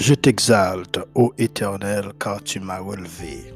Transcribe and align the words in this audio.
Je 0.00 0.14
t'exalte, 0.14 1.00
ô 1.16 1.34
Éternel, 1.38 2.12
car 2.20 2.40
tu 2.40 2.60
m'as 2.60 2.78
relevé. 2.78 3.52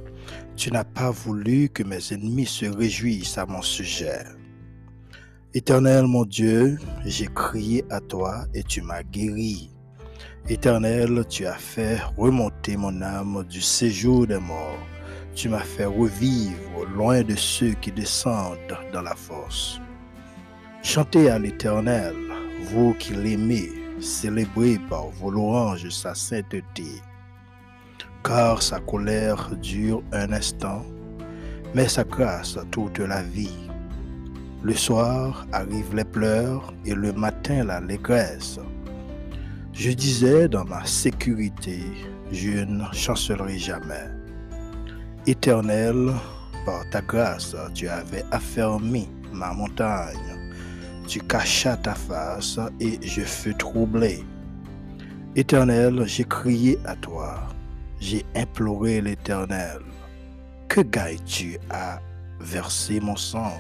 Tu 0.57 0.73
n'as 0.73 0.83
pas 0.83 1.13
voulu 1.13 1.69
que 1.69 1.85
mes 1.85 2.13
ennemis 2.13 2.47
se 2.47 2.67
réjouissent 2.67 3.39
à 3.39 3.47
mon 3.47 3.63
sujet. 3.63 4.25
Éternel 5.55 6.07
mon 6.07 6.25
Dieu, 6.25 6.81
j'ai 7.07 7.29
crié 7.29 7.85
à 7.91 8.01
toi 8.01 8.45
et 8.55 8.65
tu 8.65 8.83
m'as 8.83 9.05
guéri. 9.05 9.71
Éternel, 10.49 11.25
tu 11.29 11.47
as 11.47 11.55
fait 11.55 12.01
remonter 12.19 12.77
mon 12.77 13.01
âme 13.03 13.47
du 13.49 13.61
séjour 13.61 14.27
des 14.27 14.41
morts. 14.41 14.85
Tu 15.37 15.49
m'as 15.49 15.61
fait 15.61 15.85
revivre 15.85 16.85
loin 16.93 17.23
de 17.23 17.37
ceux 17.37 17.75
qui 17.75 17.93
descendent 17.93 18.59
dans 18.93 19.03
la 19.03 19.15
force. 19.15 19.81
Chantez 20.83 21.31
à 21.31 21.39
l'Éternel, 21.39 22.17
vous 22.65 22.95
qui 22.95 23.15
l'aimez, 23.15 23.82
célébrez 24.03 24.79
par 24.91 25.09
vos 25.09 25.31
louanges 25.31 25.89
sa 25.89 26.15
sainteté. 26.15 27.01
Car 28.25 28.63
sa 28.63 28.81
colère 28.81 29.51
dure 29.63 30.03
un 30.13 30.33
instant, 30.33 30.85
mais 31.75 31.89
sa 31.89 32.05
grâce 32.05 32.59
toute 32.71 32.99
la 32.99 33.23
vie. 33.23 33.69
Le 34.63 34.75
soir 34.75 35.47
arrivent 35.53 35.95
les 35.95 36.05
pleurs 36.05 36.73
et 36.85 36.95
le 36.95 37.13
matin 37.13 37.65
l'allégresse. 37.65 38.61
Je 39.73 39.91
disais 39.91 40.49
dans 40.49 40.65
ma 40.65 40.85
sécurité, 40.85 41.81
je 42.31 42.65
ne 42.65 42.85
chancellerai 42.93 43.59
jamais. 43.59 44.09
Éternel, 45.27 46.13
par 46.65 46.89
ta 46.91 47.01
grâce, 47.01 47.57
tu 47.75 47.89
avais 47.89 48.25
affermi 48.31 49.09
ma 49.33 49.53
montagne. 49.53 50.42
Tu 51.13 51.21
cachas 51.21 51.77
ta 51.77 51.95
face 51.95 52.59
et 52.81 52.99
je 53.03 53.21
fus 53.21 53.55
troublé. 53.55 54.25
Éternel, 55.37 56.05
j'ai 56.07 56.25
crié 56.25 56.79
à 56.87 56.97
toi. 56.97 57.49
J'ai 58.01 58.25
imploré 58.35 59.03
l'Éternel. 59.03 59.83
Que 60.69 60.81
gagnes-tu 60.81 61.59
à 61.69 62.01
verser 62.41 62.99
mon 63.01 63.17
sang, 63.17 63.53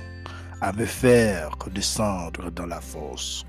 à 0.62 0.72
me 0.72 0.86
faire 0.86 1.50
descendre 1.74 2.50
dans 2.50 2.64
la 2.64 2.80
fosse? 2.80 3.44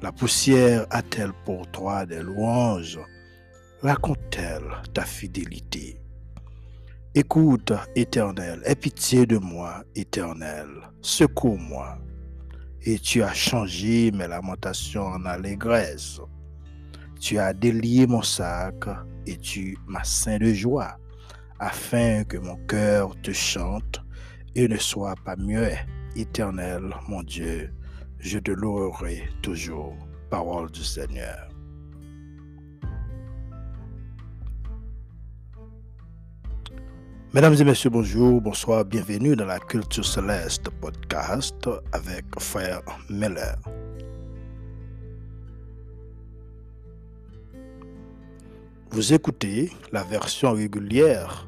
La 0.00 0.10
poussière 0.10 0.86
a-t-elle 0.88 1.34
pour 1.44 1.66
toi 1.70 2.06
des 2.06 2.22
louanges? 2.22 2.98
Raconte-t-elle 3.82 4.72
ta 4.94 5.04
fidélité 5.04 6.00
Écoute, 7.14 7.74
Éternel, 7.94 8.62
aie 8.64 8.74
pitié 8.74 9.26
de 9.26 9.36
moi, 9.36 9.84
Éternel, 9.94 10.68
secours-moi. 11.02 11.98
Et 12.90 12.98
tu 12.98 13.22
as 13.22 13.34
changé 13.34 14.10
mes 14.12 14.26
lamentations 14.26 15.08
en 15.08 15.26
allégresse. 15.26 16.22
Tu 17.20 17.38
as 17.38 17.52
délié 17.52 18.06
mon 18.06 18.22
sac 18.22 18.76
et 19.26 19.36
tu 19.36 19.76
m'as 19.86 20.04
saint 20.04 20.38
de 20.38 20.54
joie, 20.54 20.96
afin 21.58 22.24
que 22.24 22.38
mon 22.38 22.56
cœur 22.64 23.14
te 23.20 23.30
chante 23.30 24.00
et 24.54 24.68
ne 24.68 24.78
soit 24.78 25.16
pas 25.22 25.36
muet. 25.36 25.76
Éternel, 26.16 26.94
mon 27.08 27.22
Dieu, 27.22 27.74
je 28.20 28.38
te 28.38 28.52
louerai 28.52 29.28
toujours. 29.42 29.94
Parole 30.30 30.70
du 30.70 30.82
Seigneur. 30.82 31.47
Mesdames 37.34 37.56
et 37.60 37.64
messieurs, 37.64 37.90
bonjour, 37.90 38.40
bonsoir, 38.40 38.86
bienvenue 38.86 39.36
dans 39.36 39.44
la 39.44 39.58
Culture 39.58 40.06
Céleste 40.06 40.70
podcast 40.80 41.68
avec 41.92 42.24
Frère 42.38 42.80
Miller. 43.10 43.58
Vous 48.90 49.12
écoutez 49.12 49.70
la 49.92 50.04
version 50.04 50.52
régulière 50.52 51.47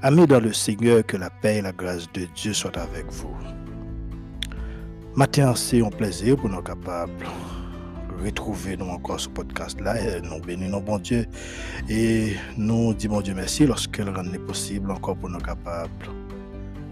Amis 0.00 0.28
dans 0.28 0.38
le 0.38 0.52
Seigneur, 0.52 1.04
que 1.04 1.16
la 1.16 1.28
paix 1.28 1.56
et 1.56 1.62
la 1.62 1.72
grâce 1.72 2.06
de 2.12 2.28
Dieu 2.36 2.52
soient 2.52 2.78
avec 2.78 3.06
vous. 3.10 3.34
Matin, 5.16 5.56
c'est 5.56 5.84
un 5.84 5.90
plaisir 5.90 6.36
pour 6.36 6.48
nous 6.48 6.62
capables 6.62 7.10
de 7.18 8.24
retrouver 8.24 8.76
nous 8.76 8.86
encore 8.86 9.18
ce 9.18 9.28
podcast-là 9.28 10.00
et 10.00 10.20
nous 10.20 10.40
bénissons 10.40 10.80
bon 10.80 10.98
Dieu 10.98 11.26
et 11.88 12.34
nous 12.56 12.94
disons 12.94 13.14
bon 13.14 13.20
Dieu 13.22 13.34
merci 13.34 13.66
lorsque 13.66 13.98
le 13.98 14.12
rendez 14.12 14.38
possible 14.38 14.88
encore 14.92 15.16
pour 15.16 15.30
nous 15.30 15.40
capables 15.40 15.90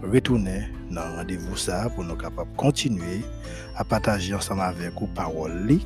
de 0.03 0.09
retourner 0.09 0.67
dans 0.91 1.15
rendez-vous 1.15 1.55
ça 1.55 1.89
pour 1.89 2.03
nous 2.03 2.15
capables 2.15 2.51
de 2.51 2.57
continuer 2.57 3.21
à 3.77 3.85
partager 3.85 4.33
ensemble 4.33 4.61
avec 4.61 4.91
vous 4.99 5.07
parole 5.07 5.79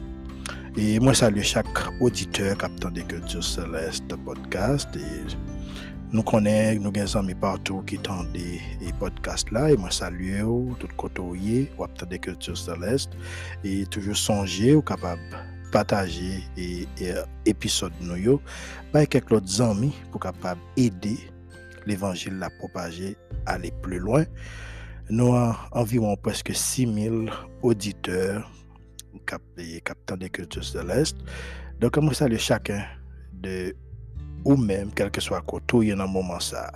et 0.78 1.00
moi 1.00 1.14
salue 1.14 1.42
chaque 1.42 1.68
auditeur 2.00 2.58
captant 2.58 2.90
des 2.90 3.04
cultures 3.04 3.44
célestes 3.44 4.16
podcast. 4.24 4.88
Et 4.96 5.61
nous 6.12 6.24
connaissons, 6.24 6.82
nous 6.82 7.00
avons 7.00 7.24
des 7.28 7.36
partout 7.36 7.82
qui 7.84 7.98
tendent 7.98 8.32
des 8.32 8.60
podcasts 9.00 9.50
là. 9.52 9.72
Et 9.72 9.78
moi, 9.78 9.92
salue 9.92 10.42
tout 10.78 10.88
côté 10.98 11.22
ou 11.22 11.68
des 12.06 12.20
cultures 12.20 12.58
célestes. 12.58 13.12
Et 13.64 13.86
toujours 13.86 14.18
songer 14.18 14.76
ou 14.76 14.82
capable 14.82 15.22
partager 15.72 16.44
et, 16.58 16.86
et 17.00 17.14
épisode 17.46 17.94
nous 18.02 18.42
avec 18.94 19.10
quelques 19.10 19.32
autres 19.32 19.62
amis 19.62 19.96
pour 20.12 20.20
capable 20.20 20.60
aider 20.76 21.18
l'évangile 21.86 22.44
à 22.44 22.50
propager, 22.50 23.16
aller 23.46 23.72
plus 23.82 24.00
loin. 24.00 24.26
Nous 25.10 25.34
avons 25.34 25.56
environ 25.72 26.16
presque 26.18 26.54
6000 26.54 27.32
auditeurs 27.62 28.50
captant 29.26 30.18
des 30.18 30.30
cultures 30.30 30.64
célestes. 30.64 31.18
Donc, 31.80 31.98
moi, 31.98 32.14
salue 32.14 32.38
chacun 32.38 32.84
de 33.34 33.74
ou 34.46 34.56
même 34.56 34.92
quel 34.96 35.12
que 35.12 35.22
soit 35.22 35.42
côté 35.42 35.92
un 35.92 36.08
moment 36.08 36.40
ça. 36.40 36.72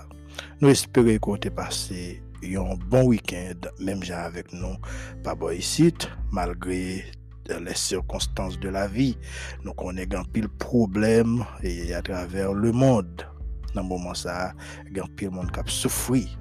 Nous 0.60 0.68
espérons 0.68 1.18
que 1.18 1.48
vous 1.48 1.54
passé 1.54 2.22
un 2.44 2.76
bon 2.88 3.06
week-end, 3.06 3.68
même 3.80 4.00
avec 4.12 4.52
nous, 4.52 4.76
pas 5.24 5.34
ici, 5.52 5.92
malgré 6.30 7.04
les 7.48 7.74
circonstances 7.74 8.58
de 8.60 8.68
la 8.68 8.86
vie. 8.86 9.16
Nous 9.64 9.72
connaissons 9.72 10.24
pile 10.32 10.48
problème 10.48 11.44
et 11.62 11.94
à 11.94 12.02
travers 12.02 12.52
le 12.52 12.72
monde. 12.72 13.26
Dans 13.74 13.82
ce 13.82 13.88
moment 13.88 14.14
ça, 14.14 14.52
il 14.88 14.96
y 14.96 15.00
a 15.00 15.04
pile 15.16 15.30
monde 15.30 15.50
qui 15.50 15.60
a 15.60 15.62
souffert. 15.66 16.38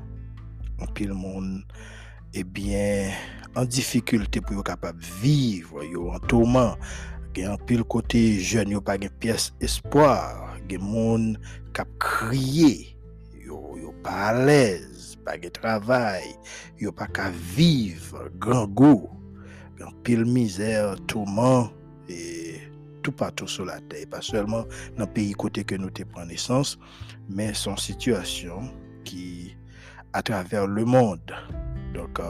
Un 0.79 0.85
pile 0.87 1.13
monde 1.13 1.63
eh 2.33 2.43
bien 2.43 3.11
en 3.55 3.63
difficulté 3.63 4.41
pour 4.41 4.57
être 4.57 4.63
capable 4.63 4.99
de 4.99 5.21
vivre, 5.21 5.81
en 6.11 6.19
tourment. 6.19 6.75
Il 7.35 7.43
y 7.43 7.45
a 7.45 7.57
pile 7.57 7.83
côté 7.83 8.39
jeune, 8.39 8.75
a 8.75 8.81
pas 8.81 8.97
de 8.97 9.07
pièce 9.07 9.53
espoir 9.59 10.44
gen 10.69 10.83
moun 10.85 11.33
kap 11.75 11.89
kriye, 12.01 12.95
yo, 13.45 13.59
yo 13.79 13.93
pa 14.05 14.31
alez, 14.31 15.15
pa 15.25 15.37
gen 15.41 15.53
travay, 15.55 16.27
yo 16.81 16.93
pa 16.95 17.07
ka 17.11 17.29
viv, 17.55 18.13
gran 18.41 18.69
go, 18.77 19.09
gen 19.79 19.93
pil 20.05 20.25
mizer, 20.29 20.95
touman, 21.11 21.69
et 22.09 22.61
tout 23.05 23.13
patou 23.15 23.49
sou 23.49 23.67
la 23.69 23.77
tey, 23.91 24.07
pa 24.09 24.21
selman 24.25 24.65
nan 24.97 25.09
peyi 25.13 25.35
kote 25.37 25.65
ke 25.67 25.79
nou 25.81 25.93
te 25.93 26.07
pran 26.09 26.29
nesans, 26.29 26.75
men 27.29 27.53
son 27.57 27.77
situasyon 27.81 28.69
ki 29.05 29.53
a 30.15 30.21
traver 30.25 30.65
le 30.71 30.85
mond, 30.87 31.33
donk, 31.95 32.21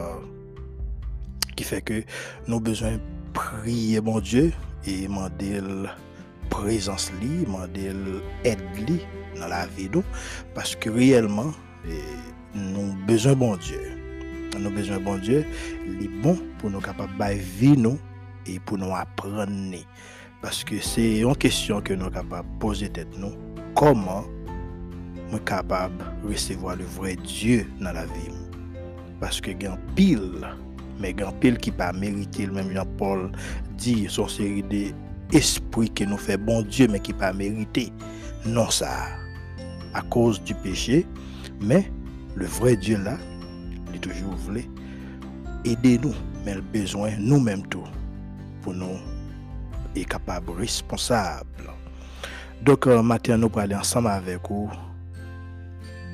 ki 1.56 1.64
fe 1.64 1.80
ke 1.84 2.02
nou 2.48 2.60
bezwen 2.60 3.00
priye 3.36 4.00
mon 4.04 4.20
Diyo, 4.24 4.50
e 4.86 5.08
mandel 5.10 5.88
présence 6.56 7.12
li, 7.20 7.44
modèle 7.46 8.20
aide 8.48 8.80
li 8.88 8.98
dans 9.36 9.48
la 9.48 9.66
vie 9.66 9.90
nous 9.92 10.04
parce 10.54 10.74
que 10.74 10.88
réellement 10.90 11.52
eh, 11.86 12.00
nous 12.54 12.94
besoin 13.06 13.34
bon 13.34 13.56
Dieu. 13.56 13.80
Nous 14.58 14.70
besoin 14.70 14.98
bon 14.98 15.18
Dieu, 15.18 15.44
il 15.86 16.04
est 16.04 16.22
bon 16.22 16.38
pour 16.58 16.70
nous 16.70 16.80
capables 16.80 17.12
de 17.18 17.38
vie 17.38 17.76
nous 17.76 17.98
et 18.46 18.58
pour 18.60 18.78
nous 18.78 18.94
apprendre 18.94 19.76
parce 20.40 20.64
que 20.64 20.78
c'est 20.80 21.18
une 21.18 21.36
question 21.36 21.82
que 21.82 21.92
nous 21.92 22.10
capables 22.10 22.48
de 22.48 22.58
poser 22.58 22.88
tête 22.88 23.18
nous. 23.18 23.32
Comment 23.74 24.24
nous 25.30 25.38
capable 25.40 26.02
de 26.22 26.28
recevoir 26.28 26.76
le 26.76 26.84
vrai 26.84 27.16
Dieu 27.16 27.66
dans 27.80 27.92
la 27.92 28.06
vie? 28.06 28.32
Parce 29.20 29.40
que 29.40 29.50
grand 29.50 29.78
pile 29.94 30.46
mais 30.98 31.12
grand 31.12 31.32
pile 31.32 31.58
qui 31.58 31.70
pas 31.70 31.92
mérité 31.92 32.46
même 32.46 32.72
Jean-Paul 32.72 33.30
dit 33.76 34.06
son 34.08 34.28
série 34.28 34.62
esprit 35.32 35.88
qui 35.90 36.06
nous 36.06 36.16
fait 36.16 36.36
bon 36.36 36.62
Dieu 36.62 36.88
mais 36.88 37.00
qui 37.00 37.12
pas 37.12 37.32
mérité. 37.32 37.92
Non 38.44 38.70
ça, 38.70 39.08
à 39.94 40.02
cause 40.02 40.42
du 40.42 40.54
péché, 40.54 41.06
mais 41.60 41.90
le 42.34 42.46
vrai 42.46 42.76
Dieu 42.76 42.98
là, 42.98 43.16
il 43.88 43.96
est 43.96 43.98
toujours 43.98 44.34
voulu 44.34 44.64
aider 45.64 45.98
nous, 45.98 46.14
mais 46.44 46.54
le 46.54 46.60
besoin 46.60 47.10
nous-mêmes 47.18 47.66
tout 47.66 47.82
pour 48.62 48.74
nous 48.74 48.98
est 49.94 50.04
capable, 50.04 50.52
responsable. 50.52 51.70
Donc, 52.62 52.86
euh, 52.86 53.02
matin, 53.02 53.36
nous 53.36 53.50
aller 53.56 53.74
ensemble 53.74 54.08
avec 54.08 54.40
vous 54.48 54.70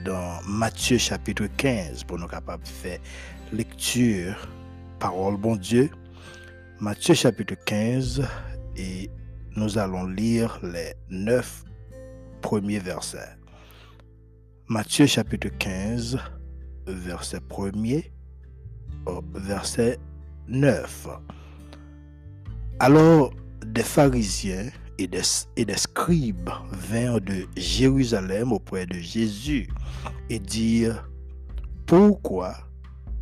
dans 0.05 0.41
Matthieu 0.47 0.99
chapitre 0.99 1.47
15 1.57 2.05
pour 2.05 2.19
nous 2.19 2.27
capables 2.27 2.65
de 2.65 2.69
faire 2.69 2.99
lecture, 3.53 4.49
parole 4.99 5.37
bon 5.37 5.57
Dieu. 5.57 5.91
Matthieu 6.81 7.15
chapitre 7.15 7.55
15 7.65 8.23
et 8.77 9.11
nous 9.57 9.79
allons 9.79 10.07
lire 10.07 10.59
les 10.63 10.95
neuf 11.11 11.65
premiers 12.41 12.79
versets. 12.79 13.37
Matthieu 14.69 15.07
chapitre 15.07 15.49
15, 15.59 16.19
verset 16.87 17.41
1er 17.51 18.11
au 19.07 19.23
verset 19.35 19.99
9. 20.49 21.09
Alors 22.81 23.33
des 23.67 23.83
pharisiens 23.83 24.71
et 24.99 25.07
des, 25.07 25.23
et 25.57 25.65
des 25.65 25.77
scribes 25.77 26.51
vinrent 26.73 27.21
de 27.21 27.47
Jérusalem 27.57 28.53
auprès 28.53 28.87
de 28.87 28.95
Jésus 28.95 29.69
et 30.31 30.39
dirent, 30.39 31.09
pourquoi 31.87 32.55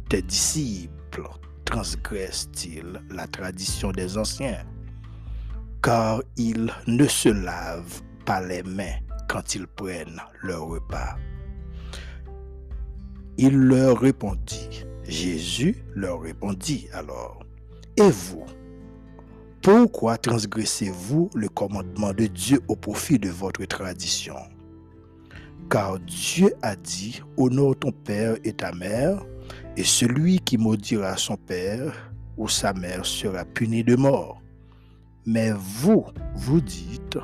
tes 0.08 0.22
disciples 0.22 1.28
transgressent-ils 1.64 3.00
la 3.10 3.26
tradition 3.26 3.92
des 3.92 4.16
anciens? 4.16 4.64
Car 5.82 6.22
ils 6.36 6.70
ne 6.86 7.06
se 7.06 7.28
lavent 7.28 8.02
pas 8.26 8.40
les 8.40 8.62
mains 8.62 8.98
quand 9.28 9.54
ils 9.54 9.66
prennent 9.66 10.20
leur 10.42 10.66
repas. 10.66 11.16
Il 13.38 13.56
leur 13.56 13.98
répondit, 13.98 14.84
Jésus 15.04 15.76
leur 15.94 16.20
répondit 16.20 16.88
alors, 16.92 17.42
Et 17.96 18.10
vous, 18.10 18.44
pourquoi 19.62 20.18
transgressez-vous 20.18 21.30
le 21.34 21.48
commandement 21.48 22.12
de 22.12 22.26
Dieu 22.26 22.60
au 22.68 22.76
profit 22.76 23.18
de 23.18 23.30
votre 23.30 23.64
tradition? 23.64 24.36
Car 25.70 25.98
Dieu 26.00 26.52
a 26.62 26.76
dit, 26.76 27.22
Honore 27.36 27.78
ton 27.78 27.92
père 27.92 28.36
et 28.44 28.52
ta 28.52 28.72
mère, 28.72 29.24
et 29.76 29.84
celui 29.84 30.40
qui 30.40 30.58
maudira 30.58 31.16
son 31.16 31.36
père 31.36 32.12
ou 32.36 32.48
sa 32.48 32.72
mère 32.72 33.06
sera 33.06 33.44
puni 33.44 33.84
de 33.84 33.96
mort. 33.96 34.39
Mais 35.26 35.52
vous, 35.52 36.06
vous 36.34 36.60
dites, 36.60 37.18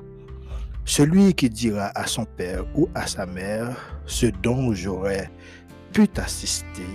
celui 0.84 1.34
qui 1.34 1.48
dira 1.48 1.90
à 1.94 2.06
son 2.06 2.24
père 2.24 2.64
ou 2.74 2.88
à 2.94 3.06
sa 3.06 3.26
mère, 3.26 3.76
ce 4.06 4.26
dont 4.26 4.72
j'aurais 4.74 5.30
pu 5.92 6.06
t'assister 6.06 6.86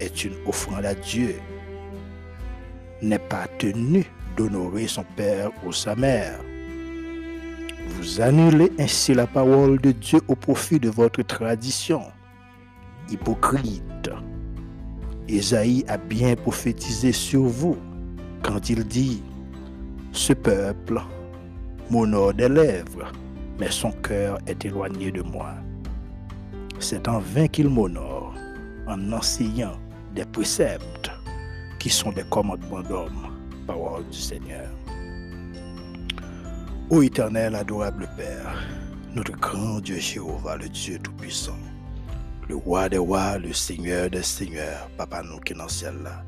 est 0.00 0.24
une 0.24 0.34
offrande 0.46 0.84
à 0.84 0.94
Dieu, 0.94 1.36
n'est 3.02 3.18
pas 3.18 3.46
tenu 3.58 4.04
d'honorer 4.36 4.86
son 4.86 5.04
père 5.16 5.50
ou 5.64 5.72
sa 5.72 5.96
mère. 5.96 6.38
Vous 7.88 8.20
annulez 8.20 8.70
ainsi 8.78 9.14
la 9.14 9.26
parole 9.26 9.80
de 9.80 9.92
Dieu 9.92 10.20
au 10.28 10.36
profit 10.36 10.78
de 10.78 10.90
votre 10.90 11.22
tradition. 11.22 12.02
Hypocrite. 13.10 14.10
Isaïe 15.28 15.84
a 15.88 15.96
bien 15.96 16.36
prophétisé 16.36 17.12
sur 17.12 17.42
vous 17.42 17.78
quand 18.42 18.70
il 18.70 18.84
dit, 18.84 19.22
Ce 20.12 20.32
peuple 20.32 21.00
m'honore 21.88 22.34
des 22.34 22.48
lèvres, 22.48 23.12
mais 23.58 23.70
son 23.70 23.92
cœur 23.92 24.38
est 24.46 24.64
éloigné 24.64 25.12
de 25.12 25.22
moi. 25.22 25.54
C'est 26.80 27.06
en 27.08 27.20
vain 27.20 27.46
qu'il 27.46 27.68
m'honore, 27.68 28.34
en 28.88 29.12
enseignant 29.12 29.78
des 30.14 30.24
préceptes 30.24 31.10
qui 31.78 31.90
sont 31.90 32.10
des 32.10 32.24
commandements 32.24 32.82
d'hommes, 32.82 33.28
parole 33.66 34.04
du 34.10 34.18
Seigneur. 34.18 34.68
Ô 36.90 37.02
éternel, 37.02 37.54
adorable 37.54 38.08
Père, 38.16 38.66
notre 39.14 39.32
grand 39.38 39.78
Dieu 39.80 39.98
Jéhovah, 39.98 40.56
le 40.56 40.68
Dieu 40.68 40.98
Tout-Puissant, 40.98 41.56
le 42.48 42.56
roi 42.56 42.88
des 42.88 42.98
rois, 42.98 43.38
le 43.38 43.52
Seigneur 43.52 44.10
des 44.10 44.24
seigneurs, 44.24 44.90
Papa 44.96 45.22
nous 45.22 45.38
qui 45.38 45.52
est 45.52 45.56
dans 45.56 45.64
le 45.64 45.70
ciel 45.70 45.94
là. 46.02 46.24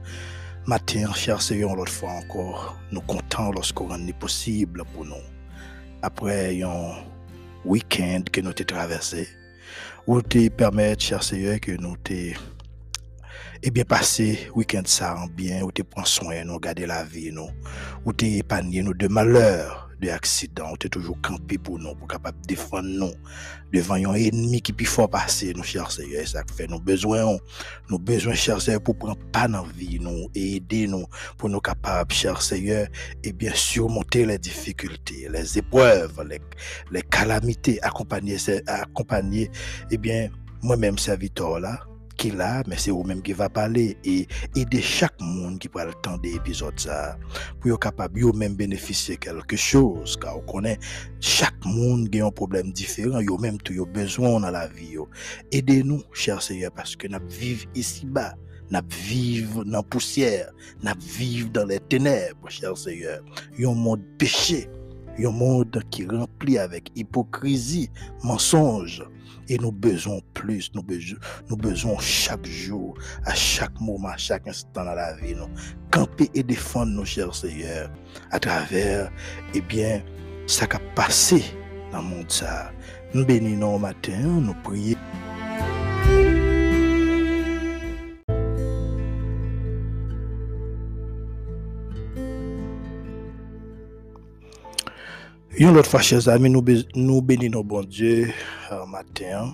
Matin, 0.66 1.12
cher 1.12 1.42
Seigneur, 1.42 1.74
l'autre 1.74 1.90
fois 1.90 2.12
encore, 2.12 2.76
nous 2.92 3.00
lorsqu'on 3.38 4.06
est 4.06 4.18
possible 4.18 4.84
pour 4.92 5.04
nous. 5.04 5.14
Après 6.02 6.62
un 6.62 6.94
week-end 7.64 8.22
que 8.30 8.40
nous 8.40 8.50
avons 8.50 8.64
traversé, 8.64 9.28
ou 10.06 10.20
te 10.20 10.48
permettre, 10.48 11.04
cher 11.04 11.22
Seigneur, 11.22 11.60
que 11.60 11.72
nous 11.72 11.96
te 11.96 12.32
et 13.64 13.70
bien 13.70 13.84
passer 13.84 14.50
week-end 14.56 14.82
ça 14.84 15.16
en 15.16 15.26
bien, 15.26 15.62
ou 15.62 15.70
te 15.70 15.82
prendre 15.82 16.08
soin, 16.08 16.44
nous 16.44 16.58
garder 16.58 16.86
la 16.86 17.04
vie, 17.04 17.30
nous, 17.30 17.48
ou 18.04 18.12
te 18.12 18.24
épargner 18.24 18.82
nous 18.82 18.94
de 18.94 19.06
malheurs, 19.06 19.88
de 20.02 20.10
accidents, 20.10 20.72
ou 20.72 20.76
te 20.76 20.88
toujours 20.88 21.20
camper 21.22 21.58
pour 21.58 21.78
nous, 21.78 21.94
pour 21.94 22.08
capable 22.08 22.38
défendre 22.46 22.88
nous. 22.88 23.12
Devant 23.72 23.94
un 23.94 24.14
ennemi 24.14 24.60
qui 24.60 24.72
peut 24.72 24.84
fort 24.84 25.08
passer, 25.08 25.54
nous, 25.54 25.62
cher 25.62 25.90
Seigneur, 25.90 26.26
ça 26.26 26.42
fait 26.54 26.66
nous 26.66 26.80
besoin, 26.80 27.38
nous 27.88 27.98
besoin, 27.98 28.34
cher 28.34 28.60
Seigneur, 28.60 28.82
pour 28.82 28.98
prendre 28.98 29.16
pas 29.32 29.48
vie, 29.74 29.98
nous, 30.00 30.28
et 30.34 30.56
aider 30.56 30.86
nous, 30.86 31.06
pour 31.38 31.48
nous 31.48 31.60
capables, 31.60 32.12
cher 32.12 32.42
Seigneur, 32.42 32.88
et 33.22 33.32
bien 33.32 33.52
surmonter 33.54 34.26
les 34.26 34.38
difficultés, 34.38 35.28
les 35.30 35.58
épreuves, 35.58 36.22
les, 36.28 36.40
les 36.90 37.02
calamités, 37.02 37.80
accompagner, 37.82 38.36
accompagner, 38.66 39.50
et 39.90 39.96
bien, 39.96 40.28
moi-même, 40.62 40.98
serviteur 40.98 41.60
là, 41.60 41.80
qui 42.16 42.30
là, 42.30 42.62
mais 42.66 42.76
c'est 42.76 42.90
vous-même 42.90 43.22
qui 43.22 43.32
va 43.32 43.48
parler. 43.48 43.96
Et 44.04 44.26
aider 44.56 44.82
chaque 44.82 45.20
monde 45.20 45.58
qui 45.58 45.68
le 45.74 45.92
temps 46.02 46.18
des 46.18 46.34
épisodes 46.34 46.78
ça 46.78 47.16
pour 47.60 47.70
être 47.70 47.80
capable 47.80 48.20
de 48.20 48.36
même 48.36 48.54
bénéficier 48.54 49.16
quelque 49.16 49.56
chose 49.56 50.16
car 50.20 50.38
on 50.38 50.40
connaît 50.40 50.78
chaque 51.20 51.64
monde 51.64 52.10
qui 52.10 52.20
a 52.20 52.26
un 52.26 52.30
problème 52.30 52.72
différent, 52.72 53.20
yo 53.20 53.38
même 53.38 53.58
tout 53.58 53.72
yo 53.72 53.86
besoin 53.86 54.40
dans 54.40 54.50
la 54.50 54.68
vie 54.68 54.96
Aidez-nous, 55.50 56.02
cher 56.12 56.42
Seigneur 56.42 56.72
parce 56.72 56.96
que 56.96 57.08
nous 57.08 57.18
vivons 57.28 57.68
ici 57.74 58.06
bas 58.06 58.34
nous 58.72 58.80
vivons 58.88 59.64
dans 59.64 59.70
la 59.78 59.82
poussière, 59.82 60.50
nous 60.82 60.92
vivons 60.98 61.50
dans 61.52 61.66
les 61.66 61.78
ténèbres, 61.78 62.48
cher 62.48 62.76
Seigneur. 62.76 63.22
Un 63.58 63.74
monde 63.74 64.02
péché, 64.18 64.68
un 65.18 65.30
monde 65.30 65.82
qui 65.90 66.02
est 66.02 66.10
rempli 66.10 66.58
avec 66.58 66.90
hypocrisie, 66.94 67.90
mensonge. 68.22 69.02
Et 69.48 69.58
nous 69.58 69.72
besoin 69.72 70.20
plus, 70.34 70.70
nous 70.72 70.82
besoin, 70.82 71.18
nous 71.50 71.56
besoin 71.56 71.96
chaque 71.98 72.46
jour, 72.46 72.94
à 73.24 73.34
chaque 73.34 73.78
moment, 73.80 74.08
à 74.08 74.16
chaque 74.16 74.46
instant 74.46 74.84
dans 74.84 74.94
la 74.94 75.14
vie, 75.16 75.34
nous 75.34 75.48
camper 75.90 76.30
et 76.34 76.42
défendre 76.44 76.92
nos 76.92 77.04
chers 77.04 77.34
Seigneur 77.34 77.90
à 78.30 78.38
travers, 78.38 79.10
eh 79.52 79.60
bien, 79.60 80.00
ça 80.46 80.66
qui 80.66 80.76
a 80.76 80.80
passé 80.94 81.42
dans 81.90 81.98
le 81.98 82.04
monde. 82.04 82.32
Nous 83.14 83.26
bénissons 83.26 83.74
au 83.74 83.78
matin, 83.78 84.18
nous 84.18 84.54
prions. 84.62 84.96
Yon 95.60 95.74
lot 95.76 95.84
fwa 95.84 96.00
chèz 96.00 96.30
ami 96.32 96.48
nou 96.48 96.64
beni 96.64 97.50
nou 97.52 97.60
bon 97.68 97.84
die 97.84 98.30
matin, 98.88 99.50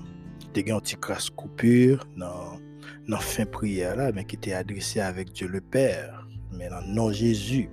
te 0.55 0.63
gen 0.63 0.77
yon 0.77 0.85
ti 0.87 0.95
kras 0.95 1.27
koupur 1.35 2.05
nan 2.15 3.25
fin 3.25 3.49
priyer 3.51 3.99
la, 3.99 4.13
men 4.15 4.29
ki 4.31 4.39
te 4.45 4.55
adrese 4.55 5.03
avèk 5.03 5.33
le 5.51 5.59
Père, 5.59 6.23
men 6.55 6.71
nan 6.71 7.11
Jésus. 7.11 7.67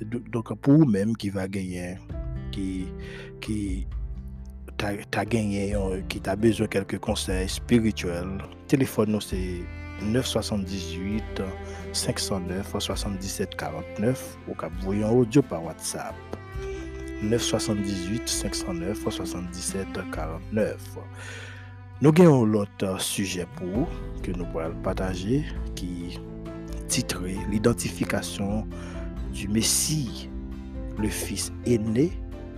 Donk 0.00 0.54
pou 0.64 0.80
ou 0.80 0.88
menm 0.88 1.12
ki 1.12 1.28
va 1.34 1.44
genyen, 1.44 2.00
ki 2.56 2.88
ta 4.80 5.26
genyen, 5.28 6.06
ki 6.08 6.24
ta 6.24 6.36
bezon 6.40 6.72
kelke 6.72 6.96
spirituel, 7.48 8.40
telefon 8.66 9.12
nou 9.12 9.20
se 9.20 9.36
978 10.00 11.44
509 11.92 12.80
77 12.80 13.56
49 13.60 14.24
ou 14.48 14.54
kap 14.54 14.72
voyon 14.80 15.20
audio 15.20 15.42
pa 15.42 15.60
WhatsApp. 15.60 16.27
978 17.22 18.28
509 18.28 19.08
77 19.10 20.02
49 20.14 20.98
Nou 21.98 22.14
gen 22.14 22.28
yon 22.28 22.52
lot 22.54 22.84
suje 23.02 23.42
pou 23.56 23.82
ke 24.22 24.30
nou 24.36 24.46
pou 24.52 24.62
al 24.62 24.74
pataje 24.84 25.40
ki 25.78 26.14
titre 26.86 27.32
l'identifikasyon 27.50 28.68
du 29.34 29.48
Messie 29.50 30.28
le 30.98 31.08
fils 31.10 31.50
aîné 31.66 32.12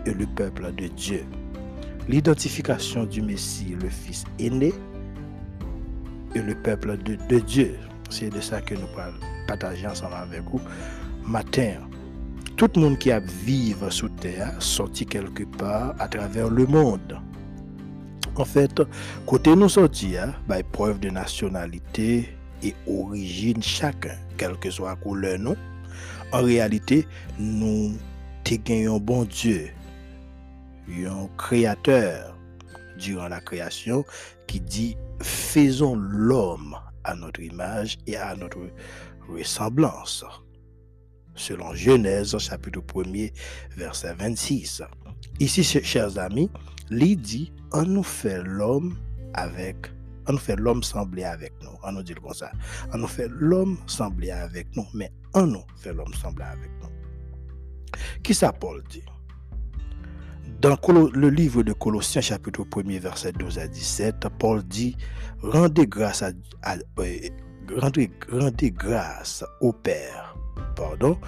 et 0.04 0.12
le 0.12 0.26
peuple 0.26 0.74
de 0.76 0.88
Dieu. 0.88 1.24
L'identifikasyon 2.08 3.04
du 3.04 3.22
Messie 3.22 3.76
le 3.80 3.88
fils 3.88 4.24
aîné 4.38 4.74
et 6.34 6.42
le 6.42 6.54
peuple 6.54 6.98
de, 6.98 7.16
de 7.28 7.38
Dieu. 7.40 7.78
C'est 8.10 8.28
de 8.28 8.40
ça 8.40 8.60
que 8.60 8.74
nous 8.74 8.92
pou 8.92 9.00
al 9.00 9.16
pataje 9.48 9.86
ensemble 9.86 10.20
avec 10.20 10.42
vous 10.52 10.60
matin 11.24 11.80
tout 12.60 12.70
le 12.76 12.82
monde 12.82 12.98
qui 12.98 13.10
a 13.10 13.20
vivre 13.20 13.88
sous 13.88 14.10
terre 14.10 14.54
sorti 14.58 15.06
quelque 15.06 15.44
part 15.44 15.94
à 15.98 16.06
travers 16.08 16.50
le 16.50 16.66
monde. 16.66 17.18
En 18.36 18.44
fait, 18.44 18.82
côté 19.24 19.56
nous 19.56 19.70
sortis, 19.70 20.18
hein, 20.18 20.34
by 20.46 20.62
preuve 20.62 21.00
de 21.00 21.08
nationalité 21.08 22.28
et 22.62 22.74
origine 22.86 23.62
chacun, 23.62 24.14
quelle 24.36 24.58
que 24.58 24.70
soit 24.70 24.94
couleur 24.96 25.38
nous, 25.38 25.56
en 26.32 26.42
réalité, 26.42 27.08
nous 27.38 27.94
avons 28.46 28.96
un 28.96 28.98
bon 28.98 29.24
Dieu, 29.24 29.70
un 30.90 31.28
créateur 31.38 32.36
durant 32.98 33.28
la 33.28 33.40
création 33.40 34.04
qui 34.46 34.60
dit 34.60 34.98
faisons 35.22 35.94
l'homme 35.94 36.76
à 37.04 37.14
notre 37.14 37.40
image 37.40 37.96
et 38.06 38.18
à 38.18 38.36
notre 38.36 38.58
ressemblance. 39.30 40.26
Selon 41.40 41.72
Genèse 41.74 42.36
chapitre 42.36 42.80
1er 42.80 43.32
verset 43.74 44.12
26. 44.12 44.82
Ici, 45.40 45.64
chers 45.64 46.18
amis, 46.18 46.50
dit 46.90 47.50
on 47.72 47.84
nous 47.84 48.02
fait 48.02 48.42
l'homme 48.42 48.98
avec 49.32 49.90
on 50.28 50.34
nous 50.34 50.38
fait 50.38 50.56
l'homme 50.56 50.82
sembler 50.82 51.24
avec 51.24 51.52
nous. 51.62 51.70
On 51.82 51.92
nous 51.92 52.02
dit 52.02 52.14
comme 52.14 52.34
ça. 52.34 52.52
On 52.92 52.98
nous 52.98 53.06
fait 53.08 53.28
l'homme 53.30 53.78
sembler 53.86 54.30
avec 54.30 54.76
nous, 54.76 54.86
mais 54.92 55.10
on 55.34 55.46
nous 55.46 55.64
fait 55.78 55.94
l'homme 55.94 56.12
sembler 56.12 56.44
avec 56.44 56.70
nous. 56.82 56.88
Qui 58.22 58.34
ça 58.34 58.52
Paul 58.52 58.82
dit? 58.90 59.02
Dans 60.60 60.76
le 61.14 61.30
livre 61.30 61.62
de 61.62 61.72
Colossiens 61.72 62.20
chapitre 62.20 62.64
1er 62.64 63.00
verset 63.00 63.32
12 63.32 63.58
à 63.58 63.66
17, 63.66 64.28
Paul 64.38 64.62
dit 64.62 64.94
rendez 65.42 65.86
grâce 65.86 66.22
à, 66.22 66.32
euh, 66.98 67.18
rendez 67.78 68.70
grâce 68.70 69.42
au 69.62 69.72
Père, 69.72 70.29
pardon, 70.76 71.18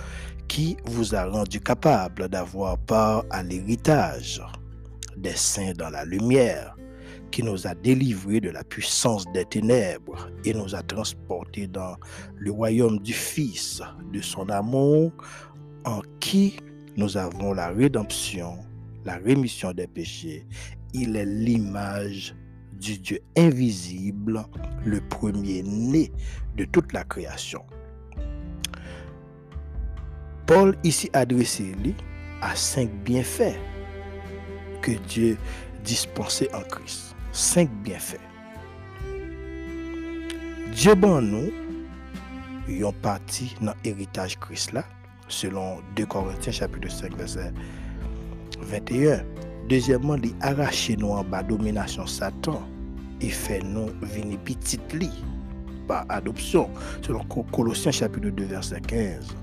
qui 0.49 0.76
vous 0.85 1.14
a 1.14 1.25
rendu 1.25 1.61
capable 1.61 2.29
d'avoir 2.29 2.79
part 2.79 3.25
à 3.31 3.43
l'héritage 3.43 4.43
des 5.17 5.37
saints 5.37 5.73
dans 5.76 5.91
la 5.91 6.05
lumière, 6.05 6.76
qui 7.31 7.43
nous 7.43 7.67
a 7.67 7.75
délivrés 7.75 8.41
de 8.41 8.50
la 8.50 8.62
puissance 8.62 9.25
des 9.33 9.45
ténèbres 9.45 10.29
et 10.45 10.52
nous 10.52 10.75
a 10.75 10.83
transportés 10.83 11.67
dans 11.67 11.97
le 12.37 12.50
royaume 12.50 12.99
du 12.99 13.12
Fils 13.12 13.81
de 14.12 14.21
son 14.21 14.49
amour, 14.50 15.12
en 15.85 16.00
qui 16.21 16.57
nous 16.97 17.17
avons 17.17 17.55
la 17.55 17.69
rédemption, 17.69 18.59
la 19.05 19.17
rémission 19.17 19.73
des 19.73 19.87
péchés. 19.87 20.47
Il 20.93 21.17
est 21.17 21.25
l'image 21.25 22.35
du 22.79 22.99
Dieu 22.99 23.21
invisible, 23.37 24.45
le 24.85 25.00
premier-né 25.09 26.12
de 26.57 26.64
toute 26.67 26.93
la 26.93 27.05
création. 27.05 27.62
Paul 30.46 30.76
ici 30.82 31.08
adressé 31.12 31.75
à 32.40 32.56
cinq 32.56 32.90
bienfaits 33.04 33.58
que 34.80 34.92
Dieu 35.08 35.38
dispensait 35.84 36.52
en 36.54 36.62
Christ. 36.62 37.14
Cinq 37.32 37.70
bienfaits. 37.82 38.20
Dieu 40.72 40.94
ban 40.94 41.20
nous, 41.20 41.52
yon 42.68 42.92
parti 42.92 43.54
dans 43.61 43.75
l'héritage 43.84 44.38
Christ 44.40 44.72
là, 44.72 44.84
selon 45.28 45.78
2 45.96 46.06
Corinthiens 46.06 46.52
chapitre 46.52 46.90
5 46.90 47.16
verset 47.16 47.52
21. 48.61 49.22
Deuxièmement, 49.68 50.16
il 50.16 50.34
arraché 50.40 50.96
nous 50.96 51.11
en 51.11 51.22
bas 51.22 51.42
domination 51.42 52.06
Satan 52.06 52.62
et 53.20 53.28
fait 53.28 53.61
nous 53.61 53.87
venir 54.00 54.38
petit 54.40 54.80
li 54.92 55.11
par 55.87 56.04
adoption, 56.08 56.68
selon 57.02 57.22
Colossiens 57.52 57.92
chapitre 57.92 58.28
2 58.28 58.44
verset 58.44 58.80
15. 58.80 59.37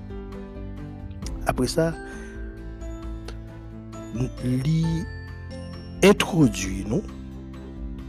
Après 1.46 1.66
ça, 1.66 1.94
il 4.44 5.06
introduit 6.02 6.84
dans 6.84 7.00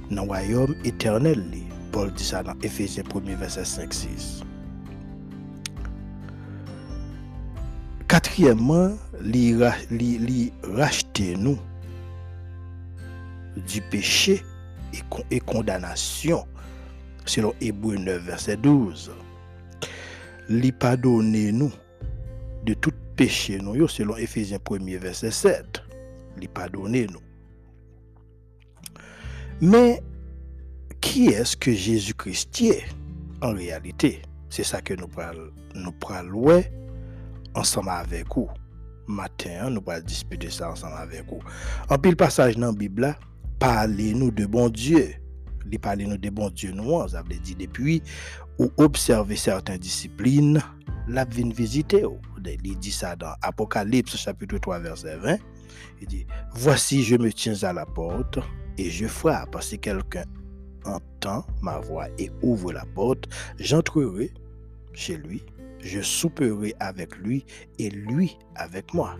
le 0.09 0.21
royaume 0.21 0.75
éternel. 0.83 1.43
Paul 1.91 2.11
dit 2.13 2.23
ça 2.23 2.43
dans 2.43 2.53
Ephésiens 2.63 3.03
1 3.13 3.35
verset 3.35 3.63
5-6. 3.63 4.43
Quatrièmement, 8.07 8.91
il 9.23 9.63
racheter 10.63 11.35
nous 11.37 11.57
du 13.55 13.81
péché 13.81 14.43
et, 15.29 15.39
condamnation, 15.39 16.45
selon 17.25 17.53
Hébreu 17.61 17.95
9, 17.95 18.21
verset 18.21 18.57
12. 18.57 19.11
Il 20.49 20.73
pardonner 20.73 21.51
nous 21.51 21.71
de 22.65 22.73
tout 22.73 22.91
péché, 23.21 23.59
nous, 23.59 23.87
selon 23.87 24.17
Ephésiens 24.17 24.57
1, 24.67 24.97
verset 24.97 25.29
7. 25.29 25.83
Il 26.41 26.49
pardonner 26.49 27.05
nous. 27.05 27.21
Mais 29.61 30.01
qui 30.99 31.27
est-ce 31.27 31.55
que 31.55 31.71
Jésus-Christ 31.71 32.61
est 32.61 32.83
en 33.43 33.53
réalité? 33.53 34.23
C'est 34.49 34.63
ça 34.63 34.81
que 34.81 34.95
nous 34.95 35.07
parlons 35.07 35.51
nous 35.75 35.93
ensemble 37.53 37.89
avec 37.89 38.25
vous. 38.35 38.49
Matin, 39.07 39.69
nous 39.69 39.83
allons 39.85 40.03
discuter 40.03 40.49
ça 40.49 40.71
ensemble 40.71 40.97
avec 40.97 41.23
vous. 41.29 41.41
En 41.89 41.99
pile 41.99 42.15
passage 42.15 42.57
dans 42.57 42.67
la 42.67 42.73
Bible, 42.73 43.15
parlez-nous 43.59 44.31
de 44.31 44.47
bon 44.47 44.69
Dieu. 44.69 45.13
Il 45.71 45.79
parlez-nous 45.79 46.17
de 46.17 46.29
bon 46.29 46.49
Dieu, 46.49 46.71
nous, 46.71 46.91
on 46.91 47.13
avait 47.13 47.39
dit 47.39 47.55
depuis, 47.55 48.03
ou 48.59 48.69
observer 48.77 49.35
certaines 49.35 49.77
disciplines, 49.77 50.61
la 51.07 51.25
vie 51.25 51.51
visiter. 51.51 52.03
Il 52.45 52.77
dit 52.79 52.91
ça 52.91 53.15
dans 53.15 53.33
Apocalypse 53.41 54.17
chapitre 54.17 54.57
3 54.57 54.79
verset 54.79 55.17
20. 55.17 55.37
Il 56.01 56.07
dit, 56.07 56.25
voici 56.53 57.03
je 57.03 57.15
me 57.15 57.31
tiens 57.31 57.63
à 57.63 57.73
la 57.73 57.85
porte 57.85 58.39
et 58.77 58.89
je 58.89 59.07
frappe. 59.07 59.55
Si 59.61 59.79
quelqu'un 59.79 60.25
entend 60.85 61.45
ma 61.61 61.79
voix 61.79 62.07
et 62.17 62.31
ouvre 62.41 62.73
la 62.73 62.85
porte, 62.85 63.29
j'entrerai 63.59 64.31
chez 64.93 65.17
lui, 65.17 65.43
je 65.79 66.01
souperai 66.01 66.73
avec 66.79 67.15
lui 67.17 67.45
et 67.79 67.89
lui 67.89 68.37
avec 68.55 68.93
moi. 68.93 69.15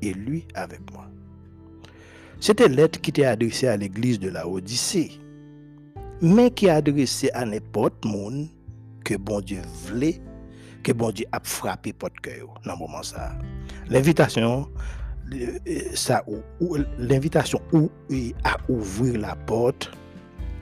Et 0.00 0.14
lui 0.14 0.46
avec 0.54 0.80
moi. 0.92 1.08
C'était 2.40 2.68
lettre 2.68 3.00
qui 3.00 3.10
était 3.10 3.24
adressée 3.24 3.68
à 3.68 3.76
l'église 3.76 4.18
de 4.18 4.28
la 4.28 4.48
Odyssée, 4.48 5.12
mais 6.22 6.52
qui 6.52 6.66
est 6.66 6.70
adressée 6.70 7.30
à 7.34 7.44
n'importe 7.44 8.04
monde 8.04 8.46
que 9.04 9.16
bon 9.16 9.40
Dieu 9.40 9.60
voulait, 9.84 10.22
que 10.84 10.92
bon 10.92 11.10
Dieu 11.10 11.26
a 11.32 11.40
frappé 11.42 11.92
ça. 13.02 13.36
L'invitation 13.88 14.68
à 18.44 18.56
ouvrir 18.68 19.20
la 19.20 19.34
porte 19.34 19.90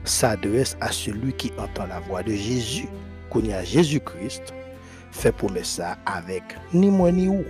s'adresse 0.03 0.75
à 0.81 0.91
celui 0.91 1.33
qui 1.33 1.51
entend 1.59 1.85
la 1.85 1.99
voix 1.99 2.23
de 2.23 2.33
Jésus, 2.33 2.87
qu'on 3.29 3.47
a 3.51 3.63
Jésus-Christ, 3.63 4.53
fait 5.11 5.31
promesse 5.31 5.67
ça 5.67 5.97
avec 6.07 6.43
ni 6.73 6.89
moi 6.89 7.11
ni 7.11 7.27
où. 7.27 7.43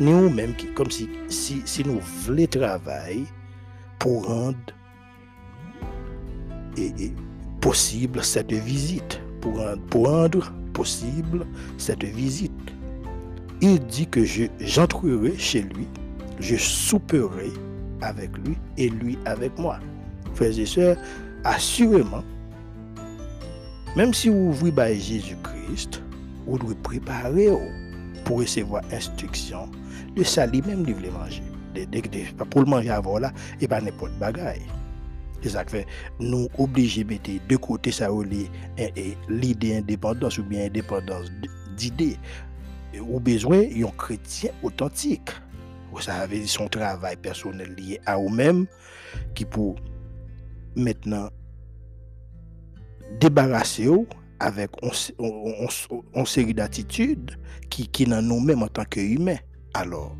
Ni 0.00 0.12
ou 0.12 0.28
même 0.28 0.56
qui, 0.56 0.66
comme 0.72 0.90
si, 0.90 1.08
si, 1.28 1.62
si 1.64 1.84
nous 1.84 2.00
voulons 2.00 2.46
travailler 2.46 3.26
pour 4.00 4.26
rendre 4.26 4.56
et, 6.76 7.12
possible 7.60 8.22
cette 8.24 8.52
visite, 8.52 9.20
pour 9.40 9.58
rendre, 9.94 10.52
possible 10.72 11.46
cette 11.78 12.04
visite. 12.04 12.52
Il 13.60 13.78
dit 13.78 14.08
que 14.08 14.24
j'entrerai 14.60 15.38
chez 15.38 15.62
lui 15.62 15.86
je 16.42 16.56
souperai 16.56 17.52
avec 18.00 18.36
lui 18.38 18.56
et 18.76 18.88
lui 18.88 19.18
avec 19.24 19.56
moi. 19.58 19.78
Frères 20.34 20.58
et 20.58 20.66
sœurs, 20.66 20.96
assurément, 21.44 22.24
même 23.96 24.12
si 24.12 24.28
vous 24.28 24.50
ouvrez 24.50 24.98
Jésus-Christ, 24.98 26.02
vous 26.46 26.58
devez 26.58 26.74
préparer 26.74 27.48
pour 28.24 28.38
recevoir 28.38 28.82
instruction 28.92 29.68
de 30.16 30.24
ça 30.24 30.46
lui-même 30.46 30.82
de 30.82 30.94
manger. 31.10 31.42
pour 32.50 32.62
le 32.62 32.66
manger 32.66 32.90
avant 32.90 33.18
là, 33.18 33.32
et 33.60 33.68
pas 33.68 33.80
n'importe 33.80 34.12
bagaille. 34.18 34.62
C'est 35.42 35.50
ça 35.50 35.64
fait 35.64 35.86
nous 36.20 36.48
obligés 36.58 37.04
de 37.04 37.10
mettre 37.10 37.30
de 37.48 37.56
côté 37.56 37.90
ça 37.90 38.08
l'idée 39.28 39.76
indépendance 39.76 40.38
ou 40.38 40.44
bien 40.44 40.66
indépendance 40.66 41.30
d'idées 41.76 42.16
ou 43.00 43.18
besoin 43.18 43.62
d'un 43.62 43.90
chrétien 43.96 44.50
authentique 44.62 45.30
ça 46.00 46.16
avait 46.16 46.46
son 46.46 46.68
travail 46.68 47.16
personnel 47.16 47.74
lié 47.74 48.00
à 48.06 48.16
vous-même 48.16 48.66
qui 49.34 49.44
pour 49.44 49.76
maintenant 50.76 51.28
débarrasser 53.20 53.88
avec 54.40 54.70
une 54.82 56.26
série 56.26 56.54
d'attitudes 56.54 57.38
qui, 57.68 57.86
qui 57.88 58.04
dans 58.04 58.22
nous-mêmes 58.22 58.62
en 58.62 58.68
tant 58.68 58.84
qu'humains. 58.84 59.36
Alors, 59.74 60.16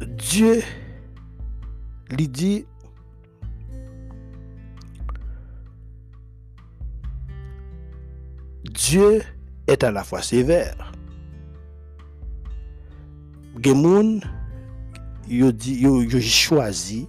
Dieu 0.00 0.62
lui 2.10 2.28
dit 2.28 2.66
Dieu 8.64 9.22
est 9.66 9.84
à 9.84 9.90
la 9.90 10.04
fois 10.04 10.22
sévère. 10.22 10.92
Gemoun, 13.62 14.20
yo, 15.28 15.50
yo, 15.60 16.20
choisi 16.20 17.08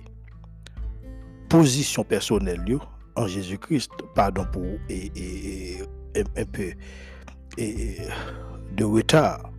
position 1.50 2.04
personnelle 2.04 2.64
yo, 2.68 2.80
en 3.16 3.28
Jésus-Christ, 3.28 3.92
pardon 4.16 4.46
pour 4.52 4.64
et, 4.90 5.78
un 6.16 6.46
peu 6.46 6.72
de 7.58 8.84
retard. 8.84 9.52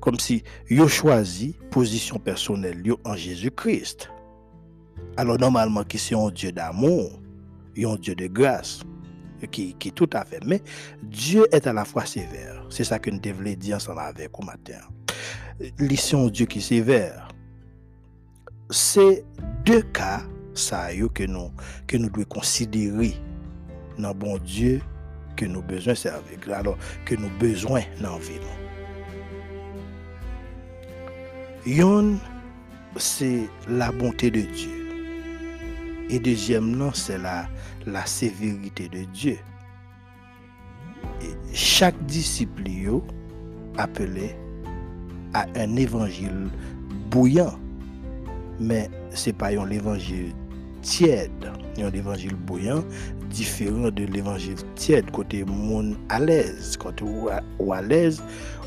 Comme 0.00 0.18
si 0.18 0.42
yo 0.70 0.88
choisi 0.88 1.56
position 1.70 2.18
personnelle 2.18 2.86
yo 2.86 3.00
en 3.04 3.16
Jésus-Christ. 3.16 4.10
Alors 5.16 5.38
normalement, 5.38 5.84
qui 5.84 5.98
c'est 5.98 6.14
un 6.14 6.30
Dieu 6.30 6.52
d'amour, 6.52 7.20
un 7.76 7.96
Dieu 7.96 8.14
de 8.14 8.26
grâce, 8.26 8.82
qui, 9.50 9.74
qui 9.74 9.92
tout 9.92 10.08
à 10.12 10.24
fait. 10.24 10.40
Mais 10.44 10.62
Dieu 11.02 11.46
est 11.52 11.66
à 11.66 11.72
la 11.72 11.84
fois 11.84 12.06
sévère. 12.06 12.64
C'est 12.70 12.84
ça 12.84 12.98
que 12.98 13.10
nous 13.10 13.18
devons 13.18 13.52
dire 13.54 13.76
ensemble 13.76 14.00
avec 14.00 14.38
au 14.38 14.42
matin. 14.42 14.78
Lisons 15.78 16.28
Dieu 16.28 16.46
qui 16.46 16.58
est 16.58 16.62
sévère. 16.62 17.28
C'est 18.70 19.24
deux 19.64 19.82
cas 19.82 20.22
ça 20.54 20.88
que 21.14 21.24
nous 21.24 21.50
que 21.86 21.96
nous 21.96 22.10
devons 22.10 22.24
considérer 22.24 23.14
dans 23.98 24.14
bon 24.14 24.38
Dieu 24.38 24.80
que 25.36 25.44
nous 25.46 25.62
besoin 25.62 25.94
servir 25.94 26.38
alors 26.52 26.76
que 27.04 27.14
nous 27.14 27.30
besoin 27.38 27.82
dans 28.00 28.18
vie 28.18 28.40
Yon 31.64 32.18
c'est 32.96 33.48
la 33.68 33.92
bonté 33.92 34.30
de 34.30 34.40
Dieu 34.40 34.81
et 36.12 36.18
deuxièmement, 36.18 36.90
c'est 36.92 37.16
la, 37.16 37.48
la 37.86 38.04
sévérité 38.04 38.86
de 38.88 39.04
Dieu. 39.14 39.38
Chaque 41.54 41.98
disciple 42.04 42.64
appelé 43.78 44.36
à 45.32 45.46
un 45.56 45.74
évangile 45.76 46.50
bouillant. 47.10 47.54
Mais 48.60 48.90
ce 49.10 49.30
n'est 49.30 49.32
pas 49.32 49.48
un 49.48 49.70
évangile 49.70 50.34
tiède. 50.82 51.50
Un 51.78 51.90
évangile 51.90 52.34
bouillant 52.34 52.84
différent 53.30 53.90
de 53.90 54.04
l'évangile 54.04 54.56
tiède. 54.74 55.10
Côté 55.12 55.44
monde 55.44 55.96
à 56.10 56.20
l'aise. 56.20 56.76
Côté 56.76 57.04
ou 57.58 57.72
à, 57.72 57.80
l'aise, 57.80 58.22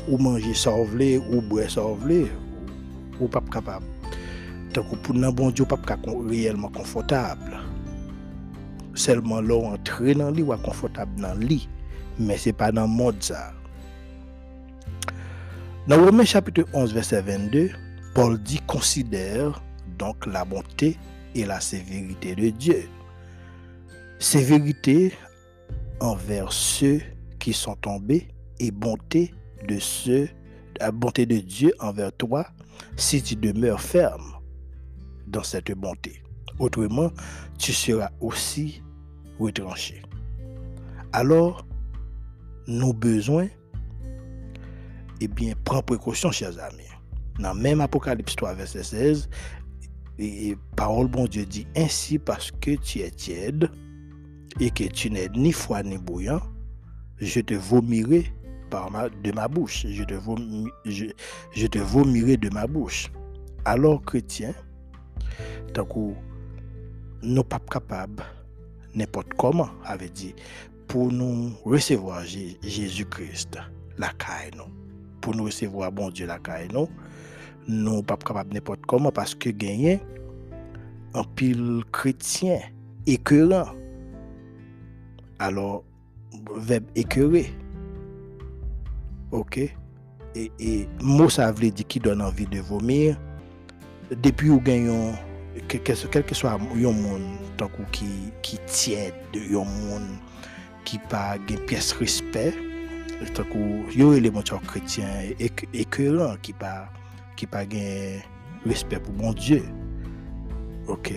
ou 0.08 0.18
manger 0.18 0.52
sauvé, 0.52 1.18
ou 1.18 1.40
boire 1.42 1.70
sauvé, 1.70 2.26
ou 3.20 3.28
pas 3.28 3.42
capable 3.52 3.86
pour 4.82 5.14
nan 5.14 5.32
bon 5.32 5.50
Dieu 5.50 5.64
pas 5.64 5.78
réellement 6.28 6.68
confortable. 6.68 7.58
Seulement 8.94 9.40
là 9.40 9.54
entrer 9.54 10.14
dans 10.14 10.30
lit 10.30 10.42
ou 10.42 10.56
confortable 10.56 11.20
dans 11.20 11.34
lit, 11.34 11.68
mais 12.18 12.38
c'est 12.38 12.52
pas 12.52 12.72
dans 12.72 12.82
le 12.82 12.88
monde 12.88 13.16
ça. 13.20 13.52
Dans 15.86 16.04
Romains 16.04 16.24
chapitre 16.24 16.64
11 16.72 16.94
verset 16.94 17.22
22, 17.22 17.70
Paul 18.14 18.38
dit 18.38 18.60
considère 18.66 19.62
donc 19.98 20.26
la 20.26 20.44
bonté 20.44 20.98
et 21.34 21.44
la 21.44 21.60
sévérité 21.60 22.34
de 22.34 22.50
Dieu. 22.50 22.88
Sévérité 24.18 25.12
envers 26.00 26.52
ceux 26.52 27.00
qui 27.38 27.52
sont 27.52 27.76
tombés 27.76 28.28
et 28.58 28.70
bonté 28.70 29.32
de 29.68 29.78
ceux 29.78 30.28
la 30.80 30.90
bonté 30.90 31.26
de 31.26 31.38
Dieu 31.38 31.72
envers 31.78 32.12
toi 32.12 32.46
si 32.96 33.22
tu 33.22 33.36
demeures 33.36 33.80
ferme 33.80 34.35
cette 35.44 35.72
bonté. 35.72 36.22
Autrement, 36.58 37.10
tu 37.58 37.72
seras 37.72 38.10
aussi 38.20 38.82
retranché. 39.38 40.02
Alors, 41.12 41.66
nos 42.66 42.92
besoins, 42.92 43.48
eh 45.20 45.28
bien, 45.28 45.54
prends 45.64 45.82
précaution, 45.82 46.30
chers 46.30 46.58
amis. 46.58 46.82
Dans 47.38 47.54
même 47.54 47.80
Apocalypse 47.80 48.36
3, 48.36 48.54
verset 48.54 48.82
16, 48.82 49.28
et 50.18 50.56
parole 50.76 51.08
bon 51.08 51.26
Dieu 51.26 51.44
dit 51.44 51.66
ainsi 51.76 52.18
parce 52.18 52.50
que 52.50 52.70
tu 52.70 53.00
es 53.00 53.10
tiède 53.10 53.70
et 54.60 54.70
que 54.70 54.84
tu 54.84 55.10
n'es 55.10 55.28
ni 55.34 55.52
froid 55.52 55.82
ni 55.82 55.98
bouillant, 55.98 56.40
je 57.18 57.40
te 57.40 57.52
vomirai 57.52 58.32
par 58.70 58.90
ma, 58.90 59.08
de 59.08 59.32
ma 59.32 59.48
bouche. 59.48 59.86
Je 59.86 60.02
te, 60.04 60.14
je 61.54 61.66
te 61.66 61.78
vomirai 61.78 62.36
de 62.36 62.48
ma 62.50 62.66
bouche. 62.66 63.10
Alors, 63.64 64.02
chrétien, 64.02 64.54
donc, 65.74 65.88
nous 67.22 67.44
pas 67.44 67.60
capables, 67.70 68.24
n'importe 68.94 69.34
comment, 69.36 69.68
avait 69.84 70.08
dit, 70.08 70.34
pour 70.88 71.12
nous 71.12 71.52
recevoir 71.64 72.24
Jésus-Christ, 72.24 73.58
la 73.98 74.08
caille, 74.18 74.52
pour 75.20 75.34
nous 75.34 75.44
recevoir 75.44 75.90
bon 75.92 76.10
Dieu, 76.10 76.26
la 76.26 76.38
caille, 76.38 76.68
nous, 76.72 76.88
nous 77.68 78.02
pas 78.02 78.16
capables 78.16 78.52
n'importe 78.54 78.86
comment 78.86 79.10
parce 79.10 79.34
que 79.34 79.50
gagner 79.50 80.00
un 81.14 81.24
pile 81.24 81.82
chrétien 81.92 82.60
écœurant. 83.06 83.72
Alors, 85.38 85.84
verbe 86.56 86.84
écœuré. 86.94 87.52
Ok? 89.32 89.58
Et, 90.34 90.52
et 90.58 90.88
mot 91.00 91.28
ça 91.28 91.50
veut 91.50 91.70
dire 91.70 91.86
qui 91.86 91.98
donne 91.98 92.22
envie 92.22 92.46
de 92.46 92.60
vomir. 92.60 93.18
Depuis 94.22 94.50
où 94.50 94.60
gagnons 94.60 95.14
quel 95.68 96.24
que 96.24 96.34
soit 96.34 96.52
un 96.52 96.58
monde 96.58 97.22
qui 97.92 98.32
qui 98.42 98.58
tiède 98.66 99.14
un 99.34 99.54
monde 99.54 100.18
qui 100.84 100.98
pas 100.98 101.36
une 101.48 101.58
pièce 101.60 101.92
respect 101.92 102.54
tant 103.34 103.44
que 103.44 103.96
yo 103.96 104.12
les 104.18 104.30
chrétien 104.66 105.08
écœurant 105.72 106.36
qui 106.42 106.52
pas 106.52 106.88
qui 107.36 107.46
pas 107.46 107.64
respect 108.64 108.98
pour 108.98 109.14
mon 109.14 109.32
Dieu. 109.32 109.62
OK? 110.88 111.12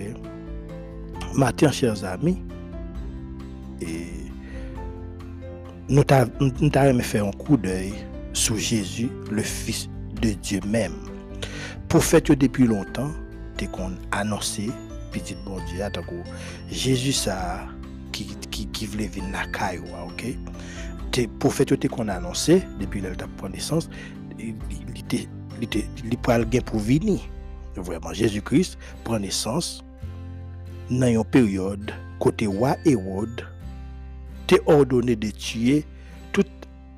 Matin 1.34 1.70
chers 1.70 2.04
amis 2.04 2.42
nous 5.88 6.02
avons 6.08 7.00
fait 7.00 7.18
un 7.18 7.30
coup 7.32 7.56
d'œil 7.56 7.92
sur 8.32 8.56
Jésus 8.56 9.10
le 9.30 9.42
fils 9.42 9.88
de 10.20 10.30
Dieu 10.30 10.60
même. 10.66 10.94
Prophète 11.88 12.30
depuis 12.32 12.66
longtemps 12.66 13.10
qu'on 13.66 13.92
annoncé 14.12 14.70
petit 15.12 15.36
bon 15.44 15.58
Dieu 15.66 15.82
tant 15.92 16.02
Jésus 16.70 17.12
ça 17.12 17.66
qui 18.12 18.26
qui 18.50 18.66
qui 18.66 18.86
voulait 18.86 19.08
venir 19.08 19.30
la 19.32 19.46
caille 19.46 19.78
OK? 19.78 20.24
Te 21.10 21.26
prophète 21.26 21.88
qu'on 21.88 22.08
a 22.08 22.14
annoncé 22.14 22.62
depuis 22.78 23.00
le 23.00 23.12
prendre 23.36 23.54
naissance 23.54 23.88
il 24.38 24.54
était 24.98 25.28
il 25.58 25.64
était 25.64 25.86
il 26.04 26.16
pral 26.18 26.46
pour 26.64 26.78
venir 26.78 27.20
vraiment 27.76 28.12
Jésus-Christ 28.12 28.78
prend 29.04 29.18
naissance 29.18 29.84
dans 30.90 31.06
une 31.06 31.24
période 31.24 31.92
côté 32.18 32.46
roi 32.46 32.76
Hérode 32.84 33.46
te 34.46 34.56
ordonné 34.66 35.16
de 35.16 35.30
tuer 35.30 35.84
tout 36.32 36.44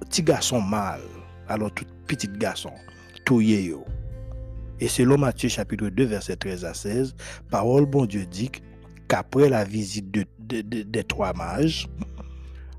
petit 0.01 0.23
garçon 0.23 0.61
mâle 0.61 1.01
alors 1.49 1.73
tout 1.73 1.85
petit 2.07 2.29
garçon 2.29 2.73
tout 3.25 3.41
yo 3.41 3.85
et 4.81 4.89
selon 4.89 5.19
Matthieu 5.19 5.49
chapitre 5.49 5.89
2, 5.89 6.05
verset 6.05 6.37
13 6.37 6.65
à 6.65 6.75
16, 6.75 7.15
parole 7.51 7.87
bon 7.87 8.07
Dieu 8.07 8.27
dit 8.27 8.51
qu'après 9.09 9.49
la 9.49 9.65
visite 9.65 10.11
de, 10.11 10.25
des 10.39 11.05
trois 11.05 11.33
mages, 11.33 11.89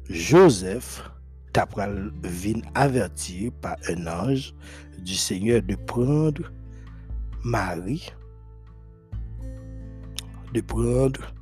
Joseph 0.09 1.03
t'apprend 1.53 1.87
vin 2.23 2.61
avertir 2.75 3.51
par 3.61 3.77
un 3.87 4.07
ange 4.07 4.53
du 4.99 5.15
Seigneur 5.15 5.61
de 5.61 5.75
prendre 5.75 6.51
Marie, 7.43 8.09
de 10.53 10.61
prendre 10.61 11.33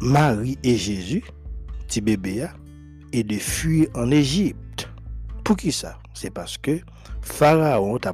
Marie 0.00 0.58
et 0.62 0.76
Jésus, 0.76 1.24
petit 1.86 2.00
bébé, 2.00 2.46
et 3.12 3.22
de 3.22 3.36
fuir 3.36 3.88
en 3.94 4.10
Égypte. 4.10 4.65
Pour 5.46 5.56
qui 5.56 5.70
ça 5.70 5.96
C'est 6.12 6.30
parce 6.30 6.58
que 6.58 6.80
Pharaon 7.22 7.98
t'a 7.98 8.12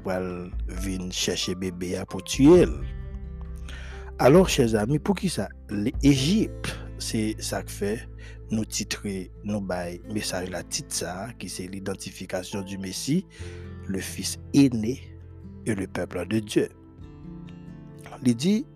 venu 0.69 1.11
chercher 1.11 1.55
bébé 1.55 1.99
pour 2.07 2.23
tuer. 2.23 2.67
Alors, 4.19 4.51
chers 4.51 4.75
amis, 4.75 4.99
pour 4.99 5.15
qui 5.15 5.31
ça 5.31 5.49
L'Égypte, 5.71 6.79
c'est 6.99 7.35
ça 7.39 7.63
que 7.63 7.71
fait 7.71 8.07
nous 8.51 8.67
titrer, 8.67 9.33
nous 9.45 9.63
bail 9.63 10.03
message 10.13 10.51
la 10.51 10.63
titre 10.63 11.07
qui 11.39 11.49
c'est 11.49 11.69
l'identification 11.69 12.61
du 12.61 12.77
Messie, 12.77 13.25
le 13.87 14.01
fils 14.01 14.39
aîné 14.53 15.01
et 15.65 15.75
le 15.75 15.87
peuple 15.87 16.27
de 16.27 16.39
Dieu. 16.39 16.69
Il 18.27 18.37
dit, 18.37 18.67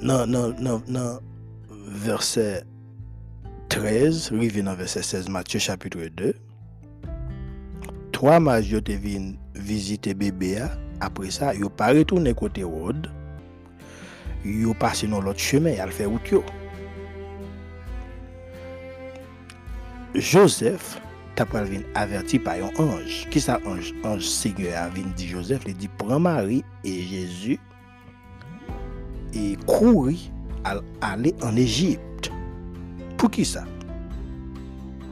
non, 0.00 0.24
non, 0.24 0.54
non, 0.60 0.80
non, 0.86 1.18
verset 1.88 2.62
13, 3.74 4.30
revenons 4.30 4.74
verset 4.74 5.02
16, 5.02 5.28
Matthieu 5.28 5.58
chapitre 5.58 5.98
2. 6.16 6.32
Trois 8.12 8.38
mages 8.38 8.70
yo 8.70 8.80
te 8.80 8.92
vin 8.92 9.32
visiter 9.56 10.14
bébé 10.14 10.62
après 11.00 11.32
ça, 11.32 11.52
yo 11.56 11.68
pas 11.68 11.88
retourné 11.92 12.34
côté 12.34 12.62
road. 12.62 13.10
Yo 14.44 14.74
passé 14.74 15.08
dans 15.08 15.20
l'autre 15.20 15.40
chemin, 15.40 15.74
al 15.80 15.90
fait 15.90 16.04
route 16.04 16.30
yo. 16.30 16.44
Joseph 20.14 21.00
t'a 21.34 21.44
vin 21.44 21.82
averti 21.96 22.38
par 22.38 22.54
un 22.54 22.70
ange. 22.78 23.26
Qui 23.28 23.40
ça 23.40 23.58
ange? 23.66 23.92
Ange 24.04 24.22
Seigneur 24.22 24.84
a 24.84 24.88
vin 24.88 25.10
dit 25.16 25.26
Joseph, 25.26 25.62
il 25.66 25.74
dit 25.74 25.90
prends 25.98 26.20
Marie 26.20 26.62
et 26.84 27.02
Jésus 27.02 27.58
et 29.34 29.56
courir 29.66 30.20
à 30.62 30.76
aller 31.00 31.34
en 31.42 31.56
Égypte. 31.56 32.13
Pour 33.24 33.30
qui 33.30 33.46
ça? 33.46 33.64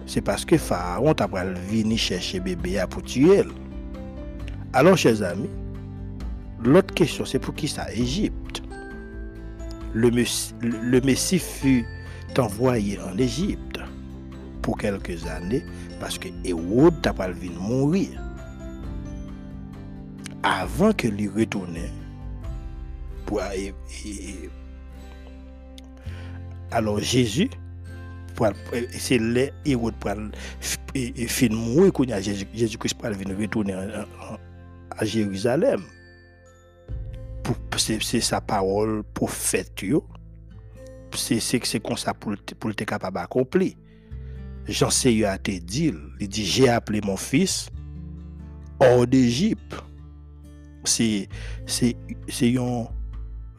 C'est 0.05 0.21
parce 0.21 0.45
que 0.45 0.59
Pharaon 0.59 1.15
t'a 1.15 1.27
venir 1.27 1.97
chercher 1.97 2.41
bébé 2.41 2.79
à 2.79 2.87
pour 2.87 3.03
tuer. 3.03 3.43
Alors, 4.75 4.99
chers 4.99 5.23
amis, 5.23 5.49
l'autre 6.63 6.93
question, 6.93 7.25
c'est 7.25 7.39
pour 7.39 7.55
qui 7.55 7.69
ça? 7.69 7.91
Égypte. 7.91 8.63
Le, 9.95 10.11
messie, 10.11 10.53
le 10.61 11.01
Messie 11.01 11.39
fut 11.39 11.87
envoyé 12.37 12.99
en 13.01 13.17
Égypte 13.17 13.81
pour 14.61 14.77
quelques 14.77 15.25
années 15.25 15.65
parce 15.99 16.19
que 16.19 16.29
Hérode 16.45 17.01
t'a 17.01 17.15
pas 17.15 17.31
venir 17.31 17.59
mourir. 17.59 18.11
Avant 20.43 20.93
que 20.93 21.09
lui 21.09 21.31
retourne 21.31 21.79
pour 23.25 23.41
alors 26.73 27.01
Jésus 27.01 27.51
c'est 28.99 29.19
là 29.19 29.47
Hérode 29.65 29.95
pour 29.95 30.11
fin 31.29 31.49
mourir 31.49 31.93
quand 31.93 32.05
Jésus 32.21 32.79
Christ 32.79 32.95
pour 32.95 33.11
venir 33.11 33.37
retourner 33.39 33.75
à 33.75 35.05
Jérusalem. 35.05 35.83
C'est 37.77 38.21
sa 38.21 38.41
parole 38.41 39.03
prophète 39.15 39.85
c'est 41.15 41.81
comme 41.81 41.97
ça 41.97 42.15
pour 42.15 42.33
être 42.33 42.85
capable 42.85 43.17
d'accomplir. 43.17 43.75
Jean 44.69 44.91
Seigneur 44.91 45.33
a 45.33 45.39
te 45.39 45.51
dit, 45.51 45.93
il 46.21 46.29
dit, 46.29 46.45
j'ai 46.47 46.69
appelé 46.69 47.01
mon 47.01 47.17
fils 47.17 47.69
hors 48.79 49.07
d'Égypte. 49.07 49.75
C'est 50.85 51.29
une 52.41 52.87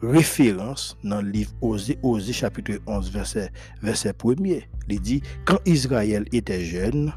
référence 0.06 0.96
dans 1.04 1.20
le 1.20 1.30
livre 1.30 1.52
Osée, 1.60 1.98
Osée 2.02 2.32
chapitre 2.32 2.72
11, 2.86 3.10
verset, 3.10 3.50
verset 3.82 4.10
1er. 4.12 4.64
Il 4.88 5.00
dit, 5.00 5.22
quand 5.44 5.58
Israël 5.66 6.24
était 6.32 6.64
jeune, 6.64 7.12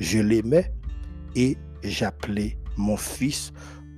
je 0.00 0.18
l'aimais 0.18 0.72
et 1.36 1.56
j'appelais 1.82 2.56
mon 2.76 2.96
fils 2.96 3.52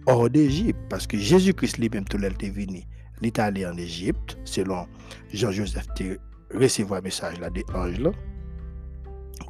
hors 0.07 0.29
d'Égypte. 0.29 0.79
Parce 0.89 1.07
que 1.07 1.17
Jésus-Christ 1.17 1.79
lui-même, 1.79 2.05
tout 2.05 2.19
l'était 2.19 2.51
venu. 2.51 2.83
Il 3.21 3.29
est 3.29 3.39
allé 3.39 3.65
en 3.67 3.77
Égypte, 3.77 4.37
selon 4.45 4.87
Jean-Joseph, 5.33 5.87
recevoir 6.55 7.01
un 7.01 7.03
message 7.03 7.41
là 7.41 7.51
des 7.51 7.65
anges 7.75 8.01
là. 8.01 8.11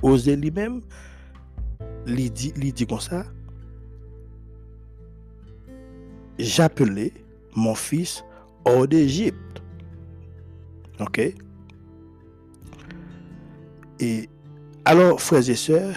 Osé 0.02 0.36
lui-même, 0.36 0.80
lui 2.06 2.30
dit, 2.30 2.52
lui 2.56 2.72
dit 2.72 2.86
comme 2.86 3.00
ça, 3.00 3.24
j'appelais 6.38 7.12
mon 7.54 7.74
fils 7.74 8.24
hors 8.64 8.86
d'Égypte. 8.86 9.62
OK? 11.00 11.20
Et 14.00 14.28
alors, 14.84 15.20
frères 15.20 15.48
et 15.48 15.54
sœurs, 15.54 15.96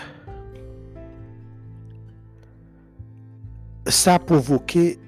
ça 3.88 4.16
a 4.16 4.20
provoqué 4.20 5.00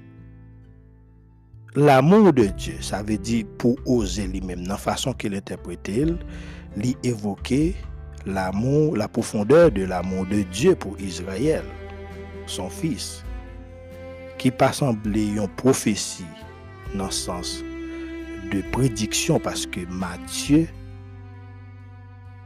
l'amour 1.74 2.32
de 2.32 2.46
Dieu. 2.46 2.74
Ça 2.80 3.02
veut 3.02 3.18
dire 3.18 3.46
pour 3.58 3.76
oser 3.86 4.26
lui-même, 4.26 4.64
dans 4.64 4.72
la 4.72 4.78
façon 4.78 5.12
qu'il 5.12 5.34
interprétait, 5.34 6.06
lui 6.76 6.96
évoquer 7.02 7.76
l'amour, 8.26 8.96
la 8.96 9.08
profondeur 9.08 9.70
de 9.70 9.84
l'amour 9.84 10.26
de 10.26 10.42
Dieu 10.42 10.74
pour 10.74 10.98
Israël, 11.00 11.64
son 12.46 12.68
fils, 12.68 13.24
qui 14.38 14.50
pas 14.50 14.72
semblé 14.72 15.26
une 15.26 15.48
prophétie 15.48 16.24
dans 16.94 17.06
le 17.06 17.10
sens 17.10 17.62
de 18.52 18.62
prédiction 18.72 19.38
parce 19.38 19.66
que 19.66 19.80
Matthieu 19.86 20.66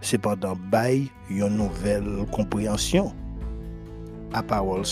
cependant 0.05 0.57
bail 0.71 1.09
une 1.31 1.49
nouvelle 1.49 2.27
compréhension 2.31 3.13
à 4.33 4.43
parole. 4.43 4.83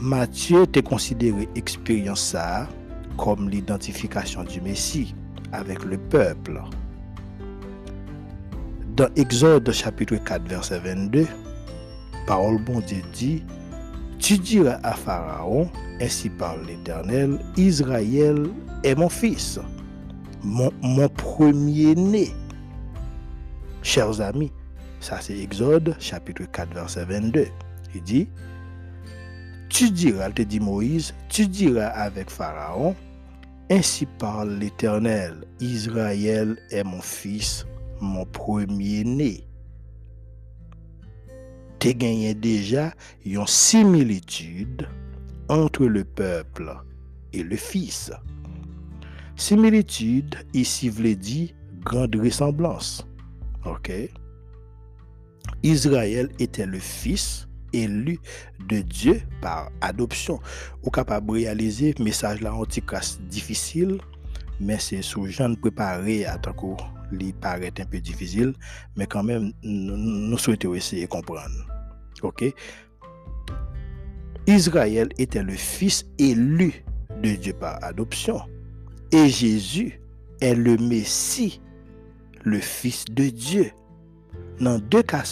Matthieu 0.00 0.66
te 0.66 0.80
considéré 0.80 1.48
expérience 1.54 2.20
ça 2.20 2.68
comme 3.16 3.48
l'identification 3.48 4.44
du 4.44 4.60
Messie 4.60 5.14
avec 5.52 5.82
le 5.84 5.96
peuple. 5.96 6.60
Dans 8.96 9.08
Exode 9.16 9.70
chapitre 9.72 10.16
4 10.16 10.46
verset 10.46 10.80
22, 10.80 11.26
parole 12.26 12.62
bon 12.62 12.80
Dieu 12.80 13.02
dit, 13.14 13.42
Tu 14.22 14.38
diras 14.38 14.78
à 14.84 14.92
Pharaon, 14.92 15.68
ainsi 16.00 16.30
parle 16.30 16.64
l'Éternel, 16.66 17.40
Israël 17.56 18.48
est 18.84 18.94
mon 18.94 19.08
fils, 19.08 19.58
mon, 20.44 20.70
premier-né. 21.08 22.30
Chers 23.82 24.20
amis, 24.20 24.52
ça 25.00 25.20
c'est 25.20 25.36
Exode 25.36 25.96
chapitre 25.98 26.44
4 26.52 26.72
verset 26.72 27.04
22. 27.04 27.48
Il 27.96 28.02
dit, 28.04 28.28
tu 29.68 29.90
diras, 29.90 30.30
te 30.30 30.42
dit 30.42 30.60
Moïse, 30.60 31.12
tu 31.28 31.48
diras 31.48 31.88
avec 31.88 32.30
Pharaon, 32.30 32.94
ainsi 33.72 34.06
parle 34.20 34.50
l'Éternel, 34.50 35.42
Israël 35.58 36.56
est 36.70 36.84
mon 36.84 37.02
fils, 37.02 37.66
mon 38.00 38.24
premier-né. 38.24 39.42
Te 41.82 41.88
gagné 41.88 42.32
déjà 42.32 42.94
une 43.24 43.44
similitude 43.44 44.88
entre 45.48 45.84
le 45.86 46.04
peuple 46.04 46.72
et 47.32 47.42
le 47.42 47.56
fils. 47.56 48.12
Similitude, 49.34 50.36
ici 50.54 50.88
veut 50.90 51.16
dire 51.16 51.48
grande 51.80 52.14
ressemblance. 52.14 53.04
OK? 53.64 53.90
Israël 55.64 56.28
était 56.38 56.66
le 56.66 56.78
fils 56.78 57.48
élu 57.72 58.20
de 58.68 58.82
Dieu 58.82 59.20
par 59.40 59.68
adoption. 59.80 60.38
Ou 60.84 60.90
capable 60.90 61.26
de 61.26 61.32
réaliser 61.32 61.96
message 61.98 62.42
là 62.42 62.54
anti-casse 62.54 63.20
difficile, 63.22 63.98
mais 64.60 64.78
c'est 64.78 65.02
sous 65.02 65.26
de 65.26 65.56
préparé 65.56 66.26
à 66.26 66.38
tant 66.38 66.54
il 67.20 67.34
paraît 67.34 67.72
un 67.76 67.84
peu 67.84 67.98
difficile, 67.98 68.54
mais 68.96 69.06
quand 69.06 69.24
même, 69.24 69.52
nous, 69.64 70.38
souhaitons 70.38 70.74
essayer 70.74 71.06
de 71.06 71.10
comprendre. 71.10 71.71
Ok? 72.22 72.44
Israël 74.46 75.08
était 75.18 75.42
le 75.42 75.54
fils 75.54 76.04
élu 76.18 76.84
de 77.22 77.30
Dieu 77.36 77.52
par 77.52 77.82
adoption. 77.84 78.40
Et 79.12 79.28
Jésus 79.28 80.00
est 80.40 80.54
le 80.54 80.76
Messie, 80.76 81.60
le 82.42 82.58
fils 82.58 83.04
de 83.04 83.28
Dieu. 83.28 83.70
Dans 84.60 84.78
deux 84.78 85.02
cas, 85.02 85.22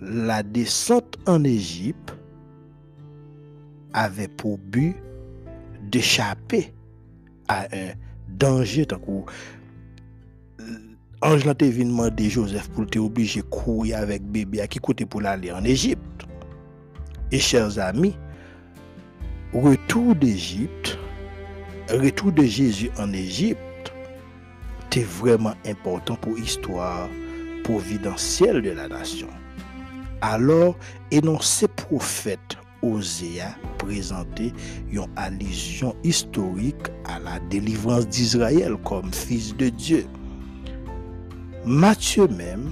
la 0.00 0.42
descente 0.42 1.16
en 1.26 1.42
Égypte 1.44 2.14
avait 3.92 4.28
pour 4.28 4.58
but 4.58 4.96
d'échapper 5.90 6.74
à 7.48 7.64
un 7.72 7.92
danger 8.28 8.86
tant 8.86 9.00
ange 11.22 11.44
là 11.44 11.54
te 11.54 11.64
vient 11.64 11.86
demander 11.86 12.28
Joseph 12.28 12.68
pour 12.70 12.86
te 12.86 12.98
obliger 12.98 13.42
courir 13.42 13.98
avec 13.98 14.22
bébé 14.22 14.60
à 14.60 14.66
qui 14.66 14.78
côté 14.78 15.06
pour 15.06 15.24
aller 15.24 15.50
en 15.52 15.64
Égypte. 15.64 16.26
Et 17.32 17.38
chers 17.38 17.78
amis, 17.78 18.16
retour 19.52 20.14
d'Égypte, 20.14 20.98
retour 21.90 22.32
de 22.32 22.42
Jésus 22.42 22.90
en 22.98 23.12
Égypte, 23.12 23.60
c'est 24.90 25.04
vraiment 25.04 25.52
important 25.66 26.16
pour 26.16 26.36
l'histoire 26.36 27.08
providentielle 27.64 28.62
de 28.62 28.70
la 28.70 28.88
nation. 28.88 29.28
Alors, 30.22 30.74
énoncé 31.10 31.68
prophète 31.68 32.56
Osea 32.80 33.54
présenter 33.76 34.54
une 34.90 35.06
allusion 35.16 35.94
historique 36.02 36.88
à 37.04 37.18
la 37.18 37.38
délivrance 37.50 38.08
d'Israël 38.08 38.76
comme 38.84 39.12
fils 39.12 39.54
de 39.54 39.68
Dieu. 39.68 40.06
Matthieu 41.66 42.28
même 42.28 42.70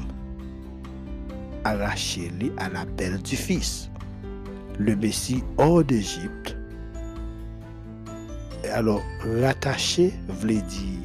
arraché 1.64 2.30
à 2.58 2.68
l'appel 2.68 3.20
du 3.22 3.34
Fils, 3.34 3.90
le 4.78 4.94
Messie 4.94 5.42
hors 5.58 5.82
d'Égypte. 5.82 6.56
Alors, 8.72 9.02
rattaché 9.40 10.14
veut 10.28 10.60
dire 10.60 11.00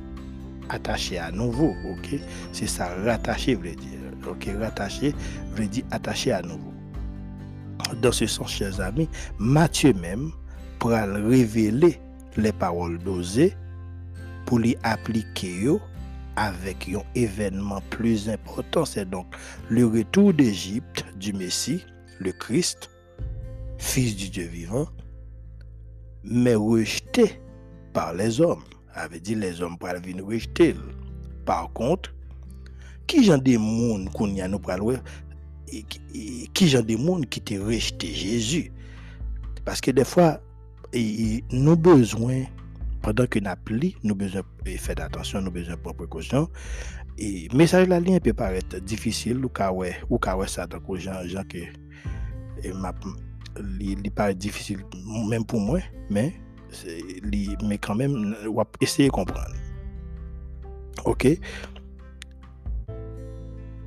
attaché 0.69 1.17
à 1.17 1.32
nouveau, 1.32 1.73
ok? 1.89 2.19
C'est 2.52 2.67
ça, 2.67 2.89
rattaché 3.04 3.56
veut 3.56 3.73
dire, 3.73 3.99
ok? 4.30 4.49
Rattaché 4.60 5.15
veut 5.56 5.65
dire 5.65 5.86
attaché 5.89 6.32
à 6.32 6.43
nouveau. 6.43 6.71
Dans 8.04 8.12
ce 8.12 8.28
sens, 8.28 8.52
chers 8.52 8.80
amis, 8.82 9.10
Matthieu 9.39 9.93
même 9.93 10.30
pourra 10.78 11.06
révéler 11.06 11.99
les 12.38 12.52
paroles 12.52 12.99
d'Osée 12.99 13.56
pour 14.45 14.60
les 14.60 14.78
appliquer 14.84 15.69
avec 16.39 16.88
un 16.88 17.04
événement 17.15 17.82
plus 17.89 18.30
important, 18.30 18.86
c'est 18.86 19.10
donc 19.10 19.28
le 19.67 19.86
retour 19.86 20.34
d'Égypte 20.34 21.04
du 21.17 21.34
Messie, 21.34 21.86
le 22.19 22.32
Christ, 22.32 22.89
fils 23.78 24.15
du 24.15 24.30
Dieu 24.30 24.45
vivant, 24.45 24.88
mais 26.23 26.56
rejeté 26.56 27.41
par 27.91 28.13
les 28.13 28.39
hommes. 28.39 28.63
Avait 28.93 29.19
dit 29.19 29.36
les 29.36 29.62
hommes 29.62 29.78
pour 29.78 29.89
venir 29.89 30.25
rejeter. 30.25 30.75
Par 31.45 31.73
contre, 31.73 32.13
qui 33.06 33.25
j'en 33.25 33.38
des 33.38 33.58
qu'on 33.58 34.34
y 34.34 34.41
a 34.41 34.47
nous 34.47 34.60
qui 36.54 36.67
j'en 36.69 36.84
qui 36.84 37.58
rejeté 37.58 38.13
Jésus? 38.13 38.71
Parce 39.65 39.82
que 39.82 39.91
des 39.91 40.06
fois, 40.06 40.39
nous 41.52 41.75
besoin 41.75 42.45
pendant 43.01 43.25
que 43.27 43.39
nous 43.39 43.49
appelons, 43.49 43.91
nous 44.03 44.15
besoin 44.15 44.41
de 44.65 44.71
faire 44.71 44.95
attention, 44.99 45.41
nous 45.41 45.51
besoin 45.51 45.75
de 45.75 45.79
précaution. 45.79 46.49
Et 47.17 47.47
message 47.53 47.88
la 47.88 47.99
ligne 47.99 48.19
peut 48.19 48.33
paraître 48.33 48.79
difficile 48.79 49.43
ou 49.43 49.49
quand 49.49 49.75
ou 50.09 50.19
ça 50.47 50.67
donc 50.67 50.89
aux 50.89 50.97
gens, 50.97 51.25
gens 51.25 51.43
que 51.43 51.59
il 53.79 54.12
paraît 54.12 54.35
difficile 54.35 54.79
même 55.27 55.45
pour 55.45 55.59
moi, 55.59 55.79
mais 56.09 56.33
mais 57.63 57.77
quand 57.77 57.95
même 57.95 58.35
on 58.47 58.65
essayer 58.79 59.09
de 59.09 59.13
comprendre. 59.13 59.55
OK? 61.05 61.27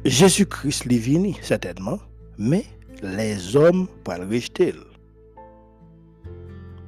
Jésus-Christ 0.05 0.87
est 0.90 0.98
venu 0.98 1.35
certainement, 1.42 2.01
mais 2.37 2.64
les 3.03 3.57
hommes 3.57 3.87
pour 4.03 4.14
le 4.14 4.27
rejeter. 4.27 4.75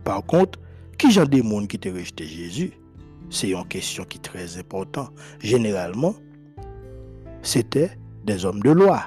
Par 0.03 0.25
contre, 0.25 0.59
qui 0.97 1.11
j'en 1.11 1.25
des 1.25 1.43
monde 1.43 1.69
qui 1.69 1.79
te 1.79 1.89
rejeté 1.89 2.27
Jésus? 2.27 2.73
C'est 3.31 3.51
une 3.51 3.67
question 3.67 4.05
qui 4.05 4.19
est 4.19 4.23
très 4.23 4.59
importante. 4.59 5.13
Généralement, 5.41 6.15
c'était 7.43 7.91
des 8.25 8.45
hommes 8.45 8.61
de 8.61 8.71
loi, 8.71 9.03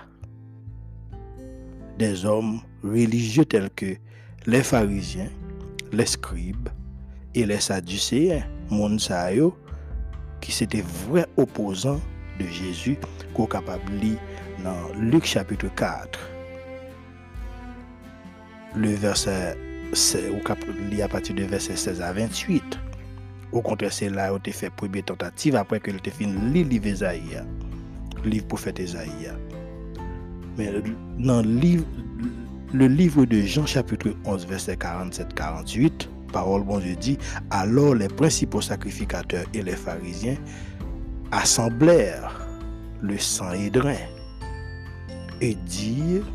des 1.97 2.25
hommes 2.25 2.61
religieux 2.83 3.45
tels 3.45 3.69
que 3.71 3.95
les 4.45 4.63
pharisiens, 4.63 5.29
les 5.91 6.05
scribes 6.05 6.69
et 7.33 7.45
les 7.45 7.59
sadducéens, 7.59 8.43
monde 8.69 8.99
qui 10.41 10.51
s'étaient 10.51 10.83
vrais 11.09 11.27
opposants 11.37 12.01
de 12.39 12.45
Jésus 12.45 12.97
qu'on 13.33 13.45
capable 13.45 13.91
lire 13.93 14.19
dans 14.63 14.93
Luc 14.99 15.25
chapitre 15.25 15.73
4. 15.75 16.19
Le 18.75 18.89
verset 18.89 19.57
ou 19.91 20.89
lire 20.89 21.05
à 21.05 21.07
partir 21.07 21.35
de 21.35 21.43
verset 21.43 21.75
16 21.75 22.01
à 22.01 22.13
28. 22.13 22.63
Au 23.51 23.61
contraire, 23.61 23.93
c'est 23.93 24.09
là 24.09 24.33
où 24.33 24.39
tu 24.39 24.51
fait 24.51 24.69
première 24.69 25.05
tentative 25.05 25.55
après 25.55 25.79
que 25.79 25.91
tu 25.91 26.11
fini 26.11 26.53
lire 26.53 26.67
livre 26.67 26.87
Esaïe, 26.87 27.41
livre 28.25 28.47
prophète 28.47 28.79
Esaïe. 28.79 29.31
Mais 30.57 30.71
dans 31.17 31.41
le 31.41 31.49
livre, 31.49 31.85
le 32.73 33.25
de 33.25 33.41
Jean 33.41 33.65
chapitre 33.65 34.13
11 34.25 34.45
verset 34.47 34.75
47-48, 34.75 36.07
parole 36.33 36.63
bon 36.63 36.79
Dieu 36.79 36.95
dit, 36.95 37.17
alors 37.49 37.95
les 37.95 38.09
principaux 38.09 38.61
sacrificateurs 38.61 39.45
et 39.53 39.63
les 39.63 39.75
pharisiens 39.75 40.35
assemblèrent 41.31 42.45
le 43.01 43.17
sang 43.17 43.51
et 45.39 45.55
dirent, 45.65 46.25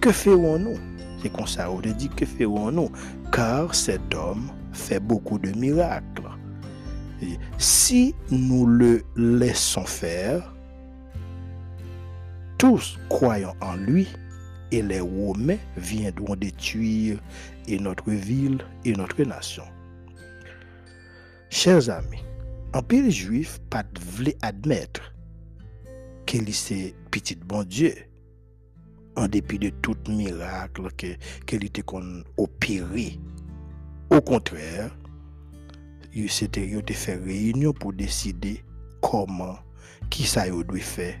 que 0.00 0.12
ferons-nous? 0.12 0.78
C'est 1.26 1.32
comme 1.32 1.48
ça, 1.48 1.68
on 1.72 1.80
dit, 1.80 2.08
que 2.08 2.24
ferons-nous 2.24 2.88
Car 3.32 3.74
cet 3.74 4.14
homme 4.14 4.48
fait 4.72 5.00
beaucoup 5.00 5.40
de 5.40 5.50
miracles. 5.58 6.22
si 7.58 8.14
nous 8.30 8.64
le 8.64 9.02
laissons 9.16 9.84
faire, 9.84 10.54
tous 12.58 12.96
croyons 13.08 13.54
en 13.60 13.74
lui, 13.74 14.06
et 14.70 14.82
les 14.82 15.00
Romains 15.00 15.58
viendront 15.76 16.36
détruire 16.36 17.18
et 17.66 17.80
notre 17.80 18.08
ville 18.08 18.64
et 18.84 18.92
notre 18.92 19.20
nation. 19.24 19.64
Chers 21.50 21.90
amis, 21.90 22.22
pile 22.82 23.10
juif 23.10 23.58
pas 23.68 23.82
voulait 24.00 24.38
admettre 24.42 25.12
qu'il 26.24 26.48
est 26.48 26.94
petit 27.10 27.34
bon 27.34 27.64
Dieu 27.64 27.94
en 29.16 29.28
dépit 29.28 29.58
de 29.58 29.70
tout 29.70 29.96
miracle 30.08 30.88
qu'il 31.46 31.64
était 31.64 31.82
opéré. 32.36 33.18
Au 34.10 34.20
contraire, 34.20 34.90
il 36.14 36.30
s'était 36.30 36.68
fait 36.92 37.16
réunion 37.16 37.72
pour 37.72 37.92
décider 37.92 38.62
comment, 39.00 39.58
qui 40.10 40.24
ça 40.24 40.48
doit 40.48 40.78
faire. 40.78 41.18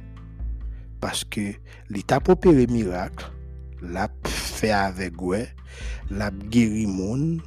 Parce 1.00 1.24
que 1.24 1.52
l'état 1.90 2.20
opéré 2.28 2.66
miracle, 2.66 3.30
l'a 3.82 4.08
fait 4.24 4.70
avec 4.70 5.20
ouais, 5.20 5.48
l'a 6.10 6.30
guéri 6.30 6.86
moun, 6.86 7.40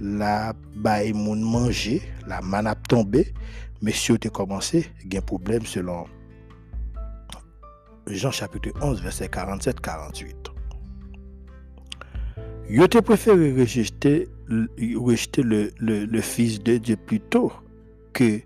la 0.00 0.52
bail 0.76 1.12
moun 1.12 1.40
manger, 1.40 2.02
la 2.26 2.40
manap 2.40 2.86
tombé, 2.88 3.32
monsieur 3.82 4.16
a 4.24 4.28
commencé, 4.28 4.86
un 5.12 5.20
problème 5.20 5.66
selon 5.66 6.06
Jean 8.08 8.30
chapitre 8.30 8.70
11 8.80 9.02
verset 9.02 9.26
47-48. 9.26 10.34
Il 12.68 12.82
a 12.82 12.88
préféré 13.02 13.52
rejeter, 13.52 14.28
rejeter 14.96 15.42
le, 15.42 15.70
le, 15.78 16.20
Fils 16.20 16.62
de 16.62 16.78
Dieu 16.78 16.96
plutôt 16.96 17.52
que 18.12 18.40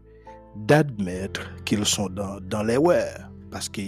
d'admettre 0.57 1.51
qu'ils 1.64 1.87
sont 1.87 2.09
dans, 2.09 2.40
dans 2.40 2.62
l'erreur. 2.62 3.31
Parce 3.51 3.68
que 3.68 3.81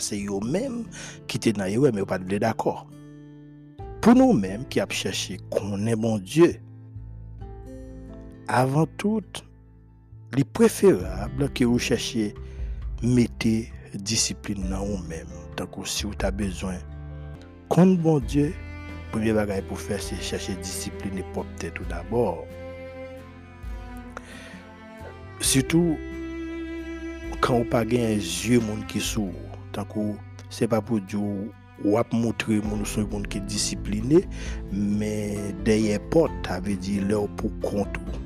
c'est 0.00 0.24
eux-mêmes 0.26 0.84
qui 1.26 1.38
étaient 1.38 1.52
dans 1.52 1.64
l'erreur, 1.64 1.92
mais 1.94 2.04
pas 2.04 2.18
d'accord. 2.18 2.86
Pour 4.00 4.14
nous-mêmes 4.14 4.66
qui 4.68 4.80
avons 4.80 4.90
cherché 4.90 5.38
qu'on 5.50 5.86
est 5.86 5.96
bon 5.96 6.18
Dieu, 6.18 6.56
avant 8.48 8.86
tout, 8.98 9.22
il 10.32 10.40
est 10.40 10.44
préférable 10.44 11.50
que 11.54 11.64
vous 11.64 11.78
cherchiez 11.78 12.34
mettez 13.02 13.72
disipline 14.02 14.66
nan 14.70 14.82
ou 14.82 14.98
men. 15.08 15.28
Tako 15.58 15.84
si 15.88 16.06
ou 16.08 16.16
ta 16.18 16.32
bezwen. 16.34 16.80
Kon 17.72 17.94
bon 18.02 18.22
Diyo, 18.26 18.50
premye 19.12 19.34
bagay 19.36 19.62
pou 19.68 19.78
fè 19.78 19.98
se 20.02 20.18
chèche 20.22 20.56
disipline 20.60 21.22
e 21.22 21.26
pou 21.34 21.46
ptè 21.54 21.70
tout 21.76 21.86
d'abord. 21.90 22.44
Sitou, 25.44 25.96
kan 27.44 27.60
ou 27.60 27.68
pa 27.70 27.82
gen 27.88 28.18
zye 28.18 28.60
moun 28.64 28.84
ki 28.90 29.02
sou, 29.04 29.32
tako 29.76 30.12
se 30.52 30.68
pa 30.70 30.82
pou 30.84 31.02
Diyo 31.02 31.48
wap 31.84 32.12
moutre 32.14 32.60
moun 32.62 32.84
ou 32.84 32.88
sou 32.88 33.08
moun 33.10 33.26
ki 33.30 33.42
disipline, 33.50 34.22
men 34.72 35.50
deye 35.66 35.98
pot 36.14 36.52
ave 36.54 36.78
di 36.82 37.00
lè 37.04 37.18
ou 37.18 37.30
pou 37.40 37.52
kontou. 37.64 38.22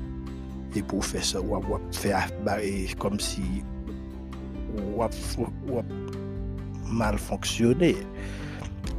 E 0.77 0.85
pou 0.85 1.01
fè 1.01 1.21
sa 1.25 1.41
wap 1.41 1.65
wap 1.71 1.91
fè 1.97 2.13
afbare 2.17 2.87
kom 3.01 3.17
si... 3.21 3.61
wap, 4.97 5.15
wap 5.69 5.93
mal 6.89 7.17
fonksyonè. 7.21 7.93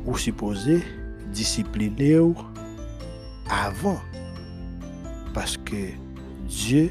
Ou 0.06 0.16
suppose 0.18 0.80
disipline 1.36 2.12
ou 2.20 2.34
avan. 3.50 3.98
Paske 5.34 5.90
Diyo 6.50 6.88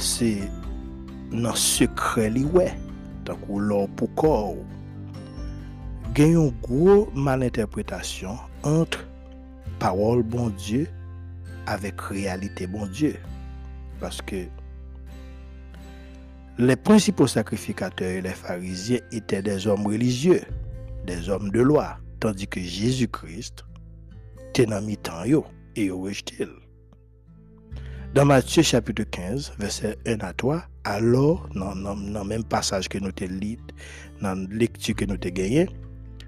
se 0.00 0.32
nan 1.30 1.54
sekre 1.58 2.28
li 2.34 2.46
wè. 2.56 2.70
Takou 3.26 3.60
lò 3.62 3.84
pou 3.98 4.10
kor. 4.18 4.56
Gen 6.16 6.34
yon 6.36 6.52
gwo 6.64 7.04
malinterpretasyon 7.14 8.38
antre 8.66 9.04
parol 9.82 10.24
bon 10.26 10.54
Diyo 10.58 10.86
avèk 11.70 12.08
realite 12.14 12.66
bon 12.72 12.90
Diyo. 12.90 13.14
Paske 14.02 14.46
les 16.58 16.76
principaux 16.76 17.26
sacrificateurs 17.26 18.08
et 18.08 18.22
les 18.22 18.30
pharisiens 18.30 19.00
étaient 19.12 19.42
des 19.42 19.66
hommes 19.66 19.86
religieux, 19.86 20.40
des 21.06 21.28
hommes 21.28 21.50
de 21.50 21.60
loi, 21.60 21.98
tandis 22.20 22.46
que 22.46 22.60
Jésus-Christ 22.60 23.64
était 24.48 24.66
dans 24.66 24.80
mi-temps 24.80 25.24
et 25.76 25.90
rejeté. 25.90 26.46
Dans 28.14 28.24
Matthieu 28.24 28.62
chapitre 28.62 29.02
15, 29.02 29.52
verset 29.58 29.98
1 30.06 30.20
à 30.20 30.32
3, 30.32 30.64
alors, 30.84 31.48
dans 31.54 31.74
le 31.74 32.24
même 32.24 32.44
passage 32.44 32.88
que 32.88 32.96
nous 32.98 33.10
avons 33.20 33.34
lu, 33.34 33.58
dans 34.22 34.34
la 34.34 34.56
lecture 34.56 34.94
que 34.94 35.04
nous 35.04 35.14
avons 35.14 35.34
gagnée, 35.34 35.68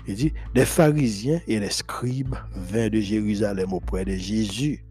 il 0.07 0.15
dit, 0.15 0.33
les 0.55 0.67
pharisiens 0.67 1.41
et 1.47 1.59
les 1.59 1.71
scribes 1.71 2.35
vinrent 2.55 2.91
de 2.91 3.01
Jérusalem 3.01 3.73
auprès 3.73 4.05
de 4.05 4.13
Jésus 4.13 4.85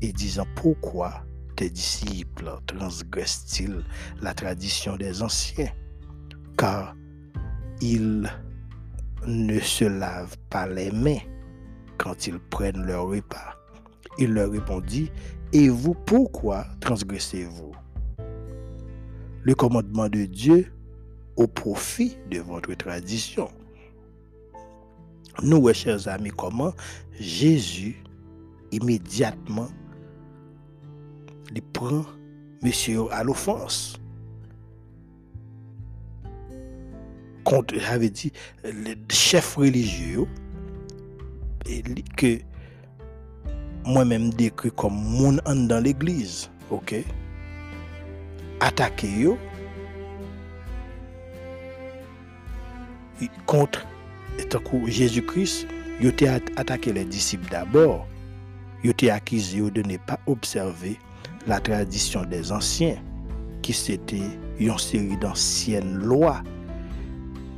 et 0.00 0.12
disant, 0.12 0.46
pourquoi 0.54 1.24
tes 1.56 1.70
disciples 1.70 2.50
transgressent-ils 2.66 3.82
la 4.20 4.34
tradition 4.34 4.96
des 4.96 5.22
anciens? 5.22 5.72
Car 6.56 6.94
ils 7.80 8.30
ne 9.26 9.58
se 9.58 9.84
lavent 9.84 10.36
pas 10.50 10.68
les 10.68 10.90
mains 10.90 11.18
quand 11.98 12.26
ils 12.26 12.38
prennent 12.38 12.84
leur 12.84 13.08
repas. 13.08 13.56
Il 14.18 14.32
leur 14.34 14.50
répondit, 14.50 15.10
Et 15.52 15.68
vous, 15.68 15.94
pourquoi 15.94 16.66
transgressez-vous? 16.80 17.72
Le 19.42 19.54
commandement 19.54 20.08
de 20.08 20.24
Dieu 20.24 20.72
au 21.36 21.46
profit 21.46 22.16
de 22.30 22.40
votre 22.40 22.74
tradition. 22.74 23.48
Nous, 25.42 25.72
chers 25.72 26.08
amis, 26.08 26.30
comment 26.30 26.72
Jésus, 27.18 28.02
immédiatement, 28.72 29.68
il 31.54 31.62
prend 31.62 32.04
monsieur 32.62 33.12
à 33.12 33.22
l'offense. 33.24 33.98
Contre, 37.44 37.74
j'avais 37.78 38.10
dit, 38.10 38.32
le 38.64 38.94
chef 39.08 39.54
religieux, 39.54 40.26
que 42.16 42.38
moi-même 43.84 44.30
décrit 44.30 44.72
comme 44.72 44.94
mon 44.94 45.32
dans 45.34 45.82
l'église, 45.82 46.50
ok? 46.70 46.96
Attaquer 48.60 49.08
yo, 49.08 49.38
contre 53.46 53.86
Jésus-Christ, 54.86 55.68
il 56.00 56.28
a 56.28 56.34
attaqué 56.56 56.92
les 56.92 57.04
disciples 57.04 57.50
d'abord. 57.50 58.06
Il 58.84 59.10
a 59.10 59.14
accusé 59.14 59.60
de 59.70 59.82
ne 59.82 59.96
pas 59.96 60.18
observer 60.26 60.98
la 61.46 61.60
tradition 61.60 62.24
des 62.24 62.52
anciens, 62.52 62.96
qui 63.62 63.72
c'était 63.72 64.22
une 64.58 64.78
série 64.78 65.16
d'anciennes 65.16 65.98
lois 65.98 66.42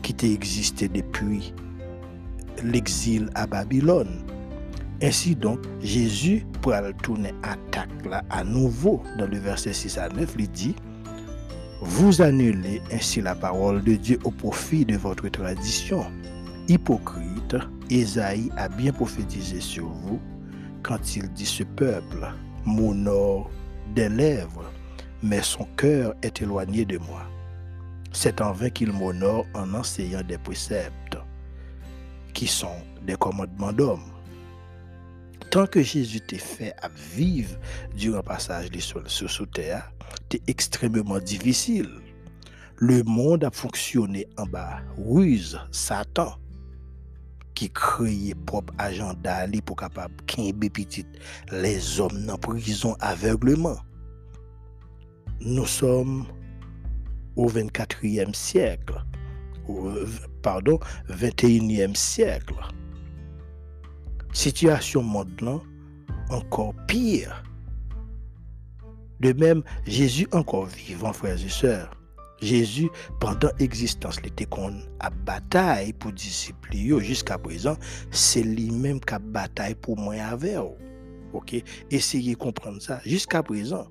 qui 0.02 0.32
existé 0.32 0.88
depuis 0.88 1.52
l'exil 2.64 3.28
à 3.34 3.46
Babylone. 3.46 4.24
Ainsi 5.02 5.36
donc, 5.36 5.60
Jésus, 5.80 6.44
pour 6.60 6.72
aller 6.72 6.94
tourner 7.02 7.32
attaque 7.42 8.04
là 8.04 8.24
à 8.30 8.42
nouveau 8.42 9.02
dans 9.18 9.26
le 9.26 9.38
verset 9.38 9.72
6 9.72 9.98
à 9.98 10.08
9, 10.08 10.34
il 10.38 10.50
dit, 10.50 10.74
vous 11.80 12.20
annulez 12.20 12.82
ainsi 12.92 13.20
la 13.20 13.34
parole 13.34 13.84
de 13.84 13.94
Dieu 13.94 14.18
au 14.24 14.30
profit 14.30 14.84
de 14.84 14.96
votre 14.96 15.28
tradition. 15.28 16.04
Hypocrite, 16.68 17.56
Esaïe 17.90 18.50
a 18.56 18.68
bien 18.68 18.92
prophétisé 18.92 19.60
sur 19.60 19.86
vous 19.86 20.18
quand 20.82 21.16
il 21.16 21.28
dit 21.32 21.46
ce 21.46 21.62
peuple 21.62 22.26
m'honore 22.64 23.50
des 23.94 24.08
lèvres, 24.08 24.70
mais 25.22 25.42
son 25.42 25.64
cœur 25.76 26.14
est 26.22 26.42
éloigné 26.42 26.84
de 26.84 26.98
moi. 26.98 27.22
C'est 28.12 28.40
en 28.40 28.52
vain 28.52 28.70
qu'il 28.70 28.92
m'honore 28.92 29.46
en 29.54 29.74
enseignant 29.74 30.22
des 30.22 30.38
préceptes 30.38 31.18
qui 32.32 32.46
sont 32.46 32.76
des 33.02 33.16
commandements 33.16 33.72
d'hommes. 33.72 34.12
Tant 35.50 35.66
que 35.66 35.82
Jésus 35.82 36.20
t'est 36.20 36.38
fait 36.38 36.74
à 36.82 36.88
vivre 36.88 37.56
durant 37.96 38.18
le 38.18 38.22
passage 38.22 38.68
sur, 38.78 39.50
terre, 39.50 39.90
c'est 40.30 40.42
extrêmement 40.48 41.18
difficile. 41.18 41.88
Le 42.76 43.02
monde 43.02 43.44
a 43.44 43.50
fonctionné 43.50 44.26
en 44.36 44.46
bas. 44.46 44.80
Ruse, 44.98 45.58
Satan, 45.72 46.36
qui 47.58 47.70
créait 47.70 48.36
propre 48.46 48.72
agenda 48.78 49.44
pour 49.66 49.74
capable 49.74 50.14
petit 50.24 51.04
les 51.50 51.98
hommes 51.98 52.30
en 52.30 52.38
prison 52.38 52.94
aveuglement. 53.00 53.78
Nous 55.40 55.66
sommes 55.66 56.24
au 57.34 57.48
24e 57.48 58.32
siècle, 58.32 59.02
pardon, 60.40 60.78
21e 61.10 61.96
siècle. 61.96 62.54
Situation 64.32 65.02
monde 65.02 65.60
encore 66.30 66.74
pire. 66.86 67.42
De 69.18 69.32
même, 69.32 69.64
Jésus 69.84 70.28
encore 70.30 70.66
vivant, 70.66 71.12
frères 71.12 71.44
et 71.44 71.48
sœurs. 71.48 71.90
Jésus, 72.40 72.88
pendant 73.20 73.50
l'existence, 73.58 74.18
il 74.22 74.28
était 74.28 74.46
qu'on 74.46 74.72
a 75.00 75.10
bataille 75.10 75.92
pour 75.92 76.12
disciples 76.12 76.76
jusqu'à 77.00 77.36
présent, 77.38 77.76
c'est 78.10 78.42
lui-même 78.42 79.00
qui 79.00 79.14
a 79.14 79.18
bataille 79.18 79.74
pour 79.74 79.98
moi 79.98 80.14
avec 80.14 80.56
OK? 81.32 81.56
Essayez 81.90 82.34
de 82.34 82.38
comprendre 82.38 82.80
ça 82.80 83.00
jusqu'à 83.04 83.42
présent. 83.42 83.86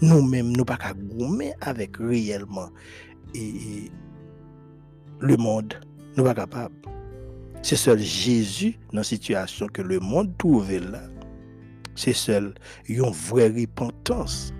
Nous-mêmes 0.00 0.56
nous 0.56 0.64
pas 0.64 0.76
qu'à 0.76 0.94
gommer 0.94 1.52
avec 1.60 1.96
réellement 1.98 2.70
le 5.20 5.36
monde, 5.36 5.74
nous 6.16 6.24
pas 6.24 6.34
capable. 6.34 6.74
C'est 7.62 7.76
seul 7.76 7.98
Jésus 7.98 8.78
dans 8.92 8.98
la 8.98 9.04
situation 9.04 9.66
que 9.66 9.82
le 9.82 9.98
monde 9.98 10.36
trouve 10.38 10.70
là. 10.70 11.02
C'est 11.96 12.12
seul 12.12 12.54
une 12.86 13.10
vraie 13.10 13.48
repentance 13.48 14.52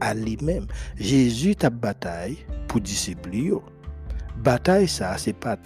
à 0.00 0.14
lui-même. 0.14 0.66
Jésus 0.96 1.56
ta 1.56 1.70
bataille 1.70 2.38
pour 2.66 2.80
disciples. 2.80 3.60
Bataille 4.36 4.88
ça, 4.88 5.16
c'est 5.18 5.32
pas 5.32 5.56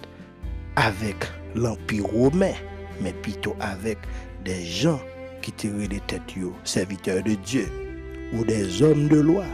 avec 0.76 1.16
l'Empire 1.54 2.06
romain, 2.06 2.54
mais 3.00 3.12
plutôt 3.12 3.54
avec 3.60 3.98
des 4.44 4.64
gens 4.64 5.00
qui 5.42 5.52
tiraient 5.52 5.88
les 5.88 6.00
têtes, 6.00 6.22
serviteurs 6.64 7.22
de 7.22 7.34
Dieu, 7.34 7.68
ou 8.32 8.44
des 8.44 8.82
hommes 8.82 9.08
de 9.08 9.20
loi, 9.20 9.44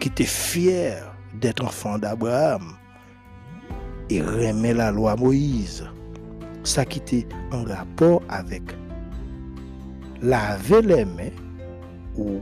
qui 0.00 0.08
étaient 0.08 0.24
fiers 0.24 0.96
d'être 1.40 1.64
enfants 1.64 1.98
d'Abraham 1.98 2.76
et 4.10 4.20
remet 4.20 4.74
la 4.74 4.90
loi 4.90 5.16
Moïse. 5.16 5.84
Ça 6.64 6.84
qui 6.84 6.98
était 6.98 7.26
en 7.52 7.64
rapport 7.64 8.22
avec 8.28 8.62
laver 10.22 10.82
les 10.82 11.04
mains 11.04 11.30
ou 12.16 12.40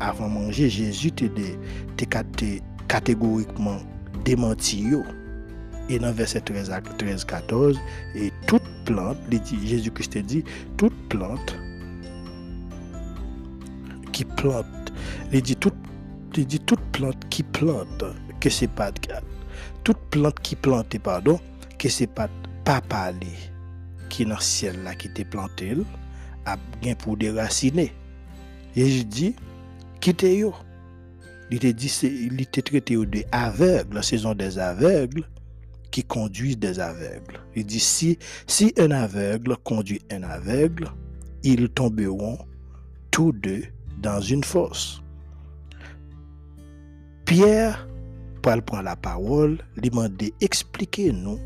avant 0.00 0.28
manger, 0.28 0.68
Jésus 0.68 1.08
était 1.08 2.60
catégoriquement 2.88 3.78
démenti. 4.24 4.86
Et 5.88 5.98
dans 5.98 6.12
verset 6.12 6.40
13 6.40 6.72
13, 6.98 7.24
14, 7.24 7.78
et 8.16 8.32
toute 8.46 8.62
plante, 8.84 9.18
Jésus-Christ 9.64 10.18
dit, 10.18 10.44
toute 10.76 10.94
plante 11.08 11.56
qui 14.12 14.24
plante, 14.24 14.92
il 15.32 15.42
dit 15.42 15.56
toute, 15.56 15.74
dit 16.32 16.60
plante 16.92 17.28
qui 17.28 17.42
plante, 17.42 18.04
que 18.40 18.50
c'est 18.50 18.70
pas 18.70 18.90
toute 19.84 19.98
plante 20.10 20.40
qui 20.40 20.56
plante, 20.56 20.98
pardon, 20.98 21.38
que 21.78 21.88
c'est 21.88 22.08
pas 22.08 22.28
pas 22.64 22.80
parler 22.80 23.36
qui 24.08 24.24
dans 24.24 24.34
le 24.34 24.40
ciel 24.40 24.82
là 24.82 24.94
qui 24.94 25.06
était 25.06 25.24
planté, 25.24 25.76
a 26.46 26.56
bien 26.82 26.96
pour 26.96 27.16
déraciner. 27.16 27.92
Et 28.74 28.90
je 28.90 29.02
quittez 30.00 30.38
yo. 30.38 30.54
Il 31.50 31.58
était 31.58 31.72
dit, 31.72 31.92
il 32.02 32.46
traité 32.48 32.96
de 32.96 33.24
aveugles, 33.30 33.94
la 33.94 34.02
saison 34.02 34.34
des 34.34 34.58
aveugles 34.58 35.24
qui 35.92 36.02
conduisent 36.02 36.58
des 36.58 36.80
aveugles. 36.80 37.40
Il 37.54 37.64
dit, 37.64 37.80
si, 37.80 38.18
un 38.78 38.90
aveugle 38.90 39.56
conduit 39.62 40.02
un 40.10 40.24
aveugle, 40.24 40.90
ils 41.44 41.68
tomberont 41.68 42.38
tous 43.12 43.32
deux 43.32 43.62
dans 44.02 44.20
une 44.20 44.42
fosse. 44.42 45.02
Pierre, 47.24 47.88
pour 48.42 48.60
prendre 48.62 48.82
la 48.82 48.96
parole, 48.96 49.58
lui 49.76 49.90
demandait, 49.90 50.32
expliquez-nous 50.40 51.38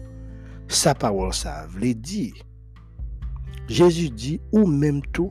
sa 0.68 0.94
parole, 0.94 1.34
ça 1.34 1.66
veut 1.68 1.94
dire. 1.94 2.34
Jésus 3.68 4.10
dit, 4.10 4.40
ou 4.52 4.66
même 4.66 5.02
tout, 5.12 5.30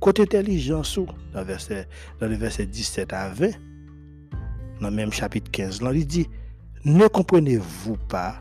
Côté 0.00 0.22
intelligence, 0.22 0.98
dans, 1.34 1.44
verset, 1.44 1.86
dans 2.20 2.26
le 2.26 2.34
verset 2.34 2.64
17 2.64 3.12
à 3.12 3.28
20, 3.28 3.50
dans 4.80 4.88
le 4.88 4.96
même 4.96 5.12
chapitre 5.12 5.50
15, 5.50 5.82
là, 5.82 5.92
il 5.92 6.06
dit, 6.06 6.26
ne 6.86 7.06
comprenez-vous 7.06 7.98
pas 8.08 8.40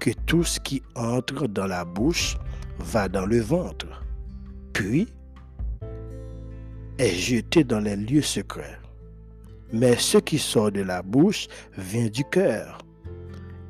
que 0.00 0.10
tout 0.26 0.42
ce 0.42 0.58
qui 0.58 0.82
entre 0.96 1.46
dans 1.46 1.68
la 1.68 1.84
bouche 1.84 2.36
va 2.80 3.08
dans 3.08 3.26
le 3.26 3.38
ventre, 3.40 4.02
puis 4.72 5.06
est 6.98 7.14
jeté 7.14 7.62
dans 7.62 7.80
les 7.80 7.94
lieux 7.94 8.22
secrets. 8.22 8.80
Mais 9.72 9.96
ce 9.96 10.18
qui 10.18 10.38
sort 10.38 10.72
de 10.72 10.80
la 10.80 11.00
bouche 11.00 11.46
vient 11.78 12.08
du 12.08 12.24
cœur, 12.24 12.78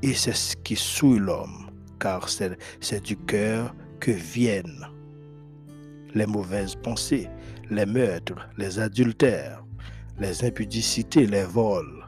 et 0.03 0.15
c'est 0.15 0.35
ce 0.35 0.57
qui 0.57 0.77
souille 0.77 1.19
l'homme, 1.19 1.71
car 2.01 2.27
c'est 2.29 3.03
du 3.03 3.19
cœur 3.19 3.75
que 4.01 4.13
viennent 4.13 4.96
les 6.17 6.27
mauvaises 6.27 6.75
pensées, 6.75 7.29
les 7.71 7.87
meurtres, 7.87 8.49
les 8.57 8.79
adultères, 8.79 9.63
les 10.19 10.45
impudicités, 10.45 11.27
les 11.27 11.45
vols, 11.45 12.07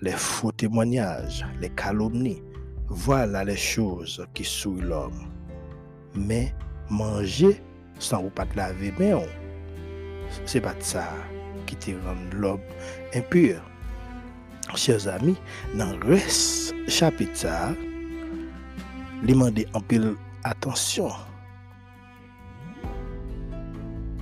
les 0.00 0.12
faux 0.12 0.52
témoignages, 0.52 1.44
les 1.60 1.70
calomnies. 1.70 2.40
Voilà 2.86 3.44
les 3.44 3.56
choses 3.56 4.24
qui 4.32 4.44
souillent 4.44 4.80
l'homme. 4.80 5.28
Mais 6.14 6.54
manger 6.88 7.60
sans 7.98 8.22
vous 8.22 8.30
pas 8.30 8.46
te 8.46 8.56
laver 8.56 8.94
mais 8.98 9.12
c'est 10.46 10.60
pas 10.60 10.74
ça 10.78 11.12
qui 11.66 11.74
te 11.76 11.90
rend 11.90 12.14
l'homme 12.32 12.60
impur. 13.14 13.60
Chers 14.76 15.08
amis, 15.08 15.36
dans 15.74 15.96
le 15.96 16.06
reste 16.14 16.74
chapitre, 16.88 17.74
m'a 19.22 19.46
en 19.74 19.80
pile 19.80 20.14
attention 20.44 21.10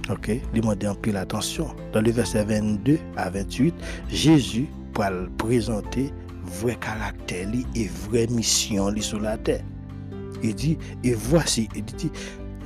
Ok, 0.09 0.31
dit 0.55 0.87
en 0.87 0.95
pile 0.95 1.17
attention. 1.17 1.67
Dans 1.93 2.01
le 2.01 2.13
verset 2.13 2.45
22 2.45 2.97
à 3.17 3.29
28, 3.29 3.75
Jésus 4.09 4.69
va 4.95 5.11
présenter 5.37 6.13
vrai 6.45 6.77
caractère 6.77 7.49
et 7.75 7.89
vraie 7.89 8.29
mission 8.29 8.95
sur 9.01 9.19
la 9.19 9.37
terre. 9.37 9.65
Il 10.45 10.55
dit, 10.55 10.79
et 11.03 11.13
voici, 11.13 11.69
il 11.75 11.85
dit 11.85 12.11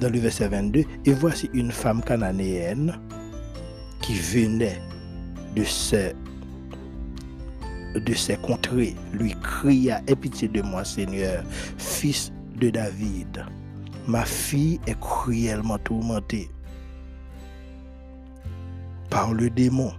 dans 0.02 0.10
le 0.10 0.18
verset 0.18 0.48
22, 0.48 0.84
et 1.06 1.12
voici 1.12 1.48
une 1.54 1.72
femme 1.72 2.02
cananéenne 2.02 2.98
qui 4.02 4.12
venait 4.14 4.78
de 5.56 5.64
ces, 5.64 6.12
de 7.94 8.14
ces 8.14 8.36
contrées, 8.36 8.94
lui 9.14 9.34
cria, 9.42 10.02
aie 10.06 10.16
pitié 10.16 10.48
de 10.48 10.60
moi, 10.60 10.84
Seigneur, 10.84 11.42
fils 11.78 12.32
de 12.60 12.68
David. 12.68 13.46
Ma 14.06 14.26
fille 14.26 14.78
est 14.86 14.98
cruellement 15.00 15.78
tourmentée 15.78 16.50
par 19.10 19.34
le 19.34 19.50
démon. 19.50 19.92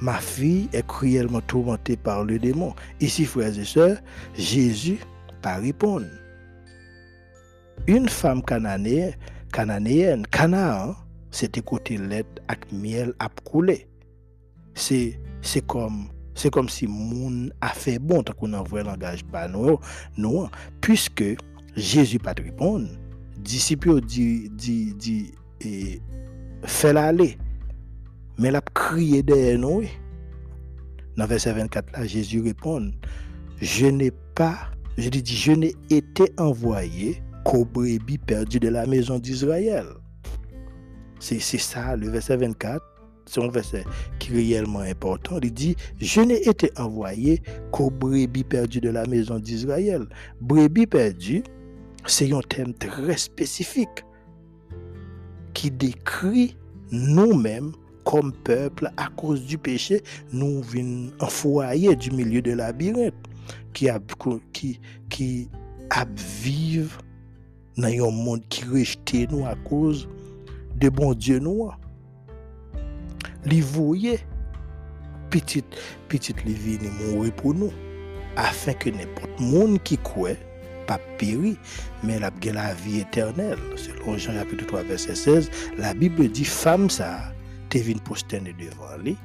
Ma 0.00 0.14
fille 0.14 0.68
est 0.72 0.86
cruellement 0.86 1.42
tourmentée 1.42 1.96
par 1.96 2.24
le 2.24 2.38
démon. 2.38 2.74
Ici, 3.00 3.26
frères 3.26 3.56
et 3.58 3.64
sœurs, 3.64 3.98
Jésus 4.34 4.98
pas 5.42 5.56
répondre. 5.56 6.06
Une 7.86 8.08
femme 8.08 8.42
cananéenne, 8.42 9.14
cananéenne 9.52 10.26
Canaan, 10.26 10.96
c'était 11.30 11.60
côté 11.60 11.98
lait 11.98 12.24
avec 12.48 12.72
miel 12.72 13.14
à 13.18 13.28
couler. 13.44 13.88
C'est 14.74 15.18
comme 15.66 16.08
c'est 16.34 16.50
comme 16.50 16.68
si 16.68 16.86
moun 16.86 17.52
a 17.60 17.68
fait 17.68 17.98
bon 17.98 18.22
tant 18.22 18.32
qu'on 18.32 18.52
envoie 18.54 18.82
langage 18.82 19.24
pas 19.24 19.48
nous 19.48 19.78
nous 20.16 20.48
puisque 20.80 21.24
Jésus 21.76 22.18
pas 22.18 22.32
répondre. 22.32 22.88
Disciples 23.36 24.00
dit 24.00 24.48
dit 24.50 24.94
dit 24.94 25.34
et 25.60 26.00
fait 26.64 26.92
l'aller. 26.92 27.36
Mais 28.40 28.50
l'a 28.50 28.60
crié 28.60 29.22
derrière 29.22 29.58
nous. 29.58 29.82
Dans 31.16 31.26
verset 31.26 31.52
24 31.52 31.92
là 31.92 32.06
Jésus 32.06 32.40
répond 32.40 32.90
Je 33.60 33.86
n'ai 33.86 34.10
pas 34.34 34.70
je 35.00 35.08
lui 35.08 35.22
dis, 35.22 35.34
je 35.34 35.52
n'ai 35.52 35.74
été 35.88 36.30
envoyé 36.36 37.22
qu'aux 37.44 37.64
brebis 37.64 38.18
perdues 38.18 38.60
de 38.60 38.68
la 38.68 38.86
maison 38.86 39.18
d'Israël. 39.18 39.86
C'est 41.18 41.40
ça, 41.40 41.96
le 41.96 42.10
verset 42.10 42.36
24. 42.36 42.84
C'est 43.26 43.42
un 43.42 43.48
verset 43.48 43.84
qui 44.18 44.32
est 44.32 44.36
réellement 44.36 44.80
important. 44.80 45.38
Il 45.42 45.52
dit, 45.52 45.76
je 46.00 46.20
n'ai 46.20 46.46
été 46.46 46.70
envoyé 46.76 47.40
qu'aux 47.72 47.90
brebis 47.90 48.44
perdues 48.44 48.80
de 48.80 48.90
la 48.90 49.06
maison 49.06 49.38
d'Israël. 49.38 50.06
Brebis 50.40 50.86
perdues, 50.86 51.44
c'est 52.06 52.32
un 52.32 52.40
thème 52.40 52.74
très 52.74 53.16
spécifique 53.16 54.04
qui 55.54 55.70
décrit 55.70 56.58
nous-mêmes 56.90 57.72
comme 58.10 58.32
peuple 58.32 58.90
à 58.96 59.06
cause 59.06 59.46
du 59.46 59.56
péché, 59.56 60.02
nous 60.32 60.62
venons 60.62 61.12
foyer 61.28 61.94
du 61.94 62.10
milieu 62.10 62.42
de 62.42 62.50
la 62.50 62.66
labyrinthe 62.66 63.14
qui 63.72 63.88
a 63.88 64.00
qui 64.52 64.80
qui 65.08 65.48
a 65.90 66.04
vivre 66.42 67.00
dans 67.76 67.86
un 67.86 68.10
monde 68.10 68.42
qui 68.48 68.64
rejette 68.64 69.30
nous 69.30 69.46
à 69.46 69.54
cause 69.54 70.08
de 70.76 70.88
bon 70.88 71.14
Dieu 71.14 71.38
nous. 71.38 71.70
Li 73.44 73.60
voye 73.60 74.18
petite 75.30 75.76
petite 76.08 76.44
li 76.44 76.78
mourir 76.98 77.32
pour 77.36 77.54
nous 77.54 77.72
afin 78.36 78.72
que 78.72 78.90
n'importe 78.90 79.38
monde 79.38 79.80
qui 79.84 79.96
croit 79.96 80.30
pas 80.88 80.98
péri 81.16 81.56
mais 82.02 82.18
la 82.18 82.32
la 82.52 82.74
vie 82.74 83.00
éternelle 83.00 83.58
selon 83.76 84.18
Jean 84.18 84.32
chapitre 84.32 84.66
3 84.66 84.82
verset 84.82 85.14
16 85.14 85.50
la 85.78 85.94
Bible 85.94 86.28
dit 86.28 86.44
femme 86.44 86.90
ça 86.90 87.32
vin 87.78 87.98
prosterner 88.04 88.54
devant 88.58 88.96
lui 89.02 89.16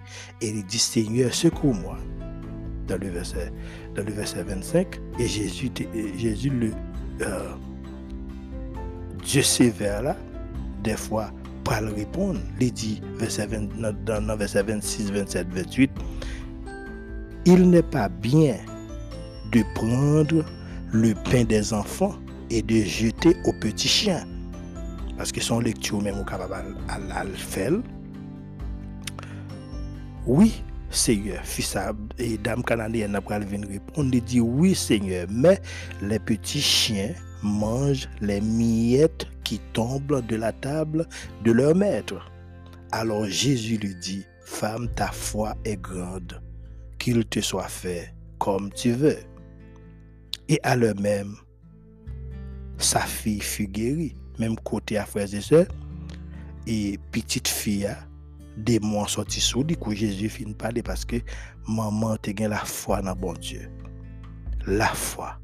et 0.42 0.50
il 0.50 0.66
dit 0.66 0.80
Seigneur 0.80 1.34
secours-moi 1.34 1.98
dans 2.88 2.98
le 2.98 3.10
verset, 3.10 3.52
dans 3.96 4.04
le 4.04 4.12
verset 4.12 4.44
25. 4.44 5.00
Et 5.20 5.28
Jésus, 5.28 5.72
le 6.50 6.72
euh, 7.22 7.54
Dieu 9.24 9.42
sévère 9.42 10.04
là, 10.04 10.16
des 10.84 10.98
fois, 10.98 11.32
pas 11.64 11.82
le 11.82 11.92
répondre. 11.92 12.40
Il 12.60 12.72
dit 12.72 13.02
verset 13.18 13.48
dans, 13.48 14.28
le 14.28 14.36
verset 14.36 14.64
26, 14.64 15.12
27, 15.12 15.48
28, 15.52 15.92
il 17.46 17.70
n'est 17.70 17.84
pas 17.84 18.10
bien 18.10 18.58
de 19.52 19.64
prendre 19.74 20.44
le 20.92 21.14
pain 21.30 21.44
des 21.44 21.74
enfants 21.74 22.16
et 22.50 22.62
de 22.62 22.82
jeter 22.82 23.36
aux 23.46 23.54
petits 23.54 23.88
chiens. 23.88 24.26
Parce 25.18 25.32
que 25.32 25.42
son 25.42 25.60
lecture 25.60 26.02
même 26.02 26.20
au 26.20 26.26
capable 26.26 26.76
à 26.90 27.24
faire. 27.36 27.72
Oui, 30.28 30.64
Seigneur, 30.90 31.44
fils 31.44 31.78
et 32.18 32.38
dame 32.40 32.64
canadienne 32.64 33.16
après 33.16 33.40
venir 33.40 33.68
répondre, 33.68 34.10
dit 34.10 34.40
oui 34.40 34.74
Seigneur, 34.74 35.28
mais 35.30 35.62
les 36.02 36.18
petits 36.18 36.62
chiens 36.62 37.14
mangent 37.44 38.10
les 38.22 38.42
miettes 38.42 39.28
qui 39.44 39.60
tombent 39.74 40.26
de 40.26 40.36
la 40.36 40.52
table 40.52 41.08
de 41.44 41.52
leur 41.52 41.76
maître. 41.76 42.32
Alors 42.92 43.26
Jésus 43.26 43.78
lui 43.78 43.96
dit, 43.96 44.26
femme, 44.42 44.90
ta 44.96 45.08
foi 45.08 45.56
est 45.64 45.80
grande, 45.80 46.42
qu'il 46.98 47.24
te 47.26 47.40
soit 47.40 47.68
fait 47.68 48.12
comme 48.40 48.72
tu 48.74 48.94
veux. 48.94 49.20
Et 50.50 50.60
à 50.64 50.76
l'heure 50.76 51.00
même, 51.00 51.36
sa 52.80 53.02
fille 53.02 53.42
fut 53.42 53.68
guérie, 53.68 54.16
même 54.40 54.56
côté 54.56 54.98
à 54.98 55.06
frères 55.06 55.32
et 55.32 55.42
sœurs, 55.42 55.68
et 56.66 57.00
petite 57.12 57.48
fille 57.48 57.90
des 58.58 58.80
mois 58.80 59.08
sortis 59.08 59.42
sous 59.42 59.64
du 59.64 59.78
coup 59.78 59.94
Jésus 59.94 60.30
finit 60.30 60.54
parler 60.54 60.84
parce 60.84 61.06
que 61.06 61.18
maman 61.68 62.18
te 62.18 62.32
la 62.44 62.58
foi 62.58 63.02
dans 63.02 63.16
bon 63.16 63.34
Dieu. 63.34 63.70
La 64.68 64.88
foi. 64.88 65.38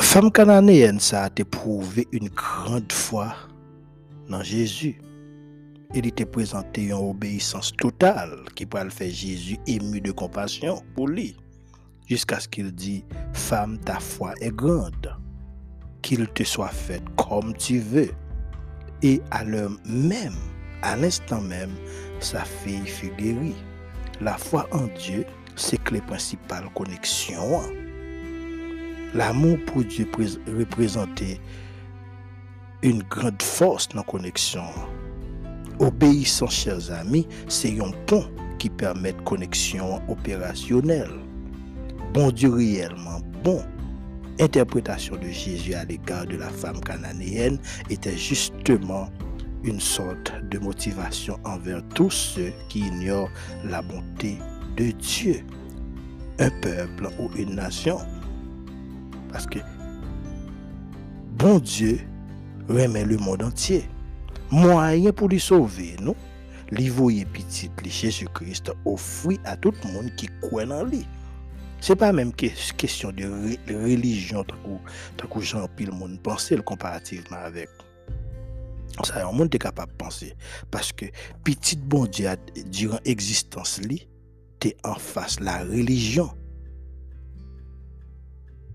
Femme 0.00 0.30
cananéenne, 0.32 1.00
ça 1.00 1.24
a 1.24 1.30
éprouvé 1.36 2.08
une 2.12 2.28
grande 2.28 2.92
foi 2.92 3.34
dans 4.28 4.42
Jésus 4.42 4.98
il 5.94 6.06
était 6.06 6.26
présenté 6.26 6.92
en 6.92 7.10
obéissance 7.10 7.72
totale 7.72 8.44
qui 8.54 8.66
pourrait 8.66 8.90
faire 8.90 9.10
Jésus 9.10 9.56
ému 9.66 10.00
de 10.00 10.12
compassion 10.12 10.82
pour 10.94 11.08
lui. 11.08 11.36
Jusqu'à 12.06 12.40
ce 12.40 12.48
qu'il 12.48 12.72
dit, 12.72 13.04
femme, 13.32 13.78
ta 13.78 13.98
foi 13.98 14.34
est 14.40 14.54
grande, 14.54 15.14
qu'il 16.02 16.26
te 16.28 16.42
soit 16.42 16.68
fait 16.68 17.02
comme 17.16 17.54
tu 17.56 17.78
veux. 17.78 18.10
Et 19.02 19.20
à 19.30 19.44
l'heure 19.44 19.70
même, 19.86 20.36
à 20.82 20.96
l'instant 20.96 21.40
même, 21.40 21.74
sa 22.20 22.44
fille 22.44 22.86
fut 22.86 23.12
guérie. 23.16 23.54
La 24.20 24.36
foi 24.36 24.66
en 24.72 24.86
Dieu, 24.98 25.24
c'est 25.56 25.82
que 25.82 25.94
les 25.94 26.00
principales 26.00 26.68
connexions. 26.74 27.62
L'amour 29.14 29.58
pour 29.66 29.84
Dieu 29.84 30.06
représentait 30.58 31.40
une 32.82 33.02
grande 33.04 33.42
force 33.42 33.88
dans 33.88 33.98
la 33.98 34.04
connexion 34.04 34.62
Obéissance, 35.80 36.54
chers 36.54 36.90
amis, 36.90 37.26
c'est 37.46 37.80
un 37.80 37.92
pont 38.06 38.24
qui 38.58 38.68
permet 38.68 39.12
de 39.12 39.20
connexion 39.20 40.00
opérationnelle. 40.08 41.12
Bon 42.12 42.32
Dieu 42.32 42.50
réellement 42.50 43.20
bon. 43.44 43.62
Interprétation 44.40 45.16
de 45.16 45.28
Jésus 45.28 45.74
à 45.74 45.84
l'égard 45.84 46.26
de 46.26 46.36
la 46.36 46.48
femme 46.48 46.80
cananéenne 46.80 47.58
était 47.90 48.16
justement 48.16 49.08
une 49.62 49.80
sorte 49.80 50.32
de 50.50 50.58
motivation 50.58 51.38
envers 51.44 51.82
tous 51.94 52.10
ceux 52.10 52.52
qui 52.68 52.80
ignorent 52.80 53.30
la 53.64 53.82
bonté 53.82 54.38
de 54.76 54.90
Dieu, 54.90 55.44
un 56.40 56.50
peuple 56.60 57.08
ou 57.20 57.30
une 57.36 57.54
nation. 57.54 57.98
Parce 59.32 59.46
que 59.46 59.58
bon 61.36 61.60
Dieu 61.60 62.00
remet 62.68 63.04
le 63.04 63.16
monde 63.16 63.42
entier 63.44 63.84
moyen 64.50 65.12
pour 65.12 65.28
lui 65.28 65.40
sauver, 65.40 65.96
nous, 66.00 66.16
lui 66.70 66.88
voyer 66.88 67.24
petit, 67.24 67.70
Jésus-Christ 67.84 68.72
offrit 68.84 69.38
à 69.44 69.56
tout 69.56 69.72
le 69.84 69.92
monde 69.92 70.10
qui 70.16 70.28
croit 70.42 70.64
en 70.64 70.84
lui. 70.84 71.06
C'est 71.80 71.96
pas 71.96 72.12
même 72.12 72.32
question 72.32 73.12
de 73.12 73.56
religion, 73.72 74.44
tant 74.44 75.26
que 75.28 75.40
Jean-Pile 75.40 75.92
monde 75.92 76.20
pensait 76.20 76.56
comparativement 76.56 77.38
avec. 77.38 77.68
Ça, 79.04 79.26
un 79.28 79.32
monde 79.32 79.54
est 79.54 79.58
capable 79.58 79.92
de 79.92 79.96
penser. 79.96 80.34
Parce 80.72 80.92
que 80.92 81.06
petit 81.44 81.76
bon 81.76 82.06
Dieu, 82.06 82.30
durant 82.66 82.98
l'existence, 83.06 83.80
es 84.64 84.76
en 84.82 84.94
face 84.94 85.38
la 85.38 85.58
religion. 85.58 86.30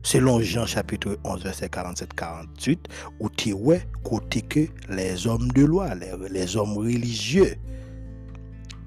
Selon 0.04 0.42
Jean 0.42 0.66
chapitre 0.66 1.18
11, 1.24 1.44
verset 1.44 1.68
47-48, 1.68 2.78
où 3.22 3.30
tu 3.30 3.56
côté 4.04 4.42
que 4.42 4.68
les 4.90 5.26
hommes 5.28 5.48
de 5.54 5.64
loi, 5.64 5.96
les, 5.96 6.58
hommes 6.58 6.78
religieux, 6.78 7.56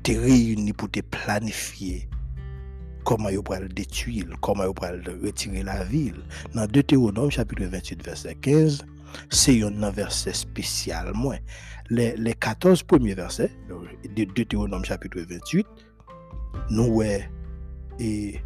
te 0.03 0.13
réunis 0.13 0.75
pour 0.75 0.91
te 0.91 1.01
planifier 1.01 2.07
comment 3.03 3.31
ils 3.31 3.43
pourraient 3.43 3.67
détruire, 3.67 4.27
comment 4.43 4.65
ils 4.65 4.75
pourraient 4.75 5.01
retirer 5.23 5.63
la 5.63 5.85
ville. 5.85 6.23
Dans 6.55 6.67
Deutéronome 6.67 7.31
chapitre 7.31 7.65
28 7.65 8.05
verset 8.05 8.35
15, 8.35 8.85
c'est 9.31 9.63
un 9.63 9.91
verset 9.91 10.35
spécial. 10.35 11.13
Les, 11.89 12.15
les 12.17 12.35
14 12.35 12.83
premiers 12.83 13.15
versets 13.15 13.51
de 14.05 14.25
Deutéronome 14.25 14.85
chapitre 14.85 15.21
28, 15.21 15.67
nous 16.71 17.03
et 17.99 18.41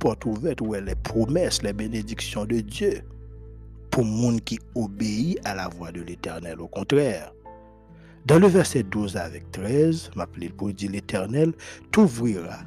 porte 0.00 0.24
ouverte 0.24 0.60
où 0.62 0.74
les 0.74 0.94
promesses, 0.96 1.62
les 1.62 1.72
bénédictions 1.72 2.46
de 2.46 2.60
Dieu 2.60 3.02
pour 3.90 4.02
le 4.02 4.10
monde 4.10 4.40
qui 4.40 4.58
obéit 4.74 5.38
à 5.44 5.54
la 5.54 5.68
voix 5.68 5.92
de 5.92 6.00
l'Éternel. 6.00 6.60
Au 6.60 6.68
contraire, 6.68 7.32
dans 8.26 8.38
le 8.38 8.48
verset 8.48 8.82
12 8.82 9.16
avec 9.16 9.50
13, 9.52 10.10
m'appelé 10.16 10.48
pour 10.48 10.72
dire 10.72 10.90
l'Éternel 10.90 11.52
t'ouvrira 11.92 12.60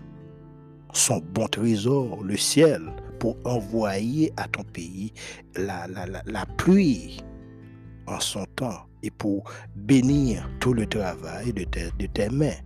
son 0.94 1.22
bon 1.34 1.48
trésor, 1.48 2.24
le 2.24 2.38
ciel, 2.38 2.82
pour 3.20 3.36
envoyer 3.46 4.32
à 4.38 4.48
ton 4.48 4.64
pays 4.64 5.12
la, 5.56 5.88
la, 5.88 6.46
pluie 6.58 7.24
en 8.06 8.20
son 8.20 8.46
temps 8.56 8.86
et 9.02 9.10
pour 9.10 9.44
bénir 9.76 10.48
tout 10.60 10.74
le 10.74 10.86
travail 10.86 11.52
de 11.52 11.66
de 11.98 12.06
tes 12.08 12.30
mains. 12.30 12.60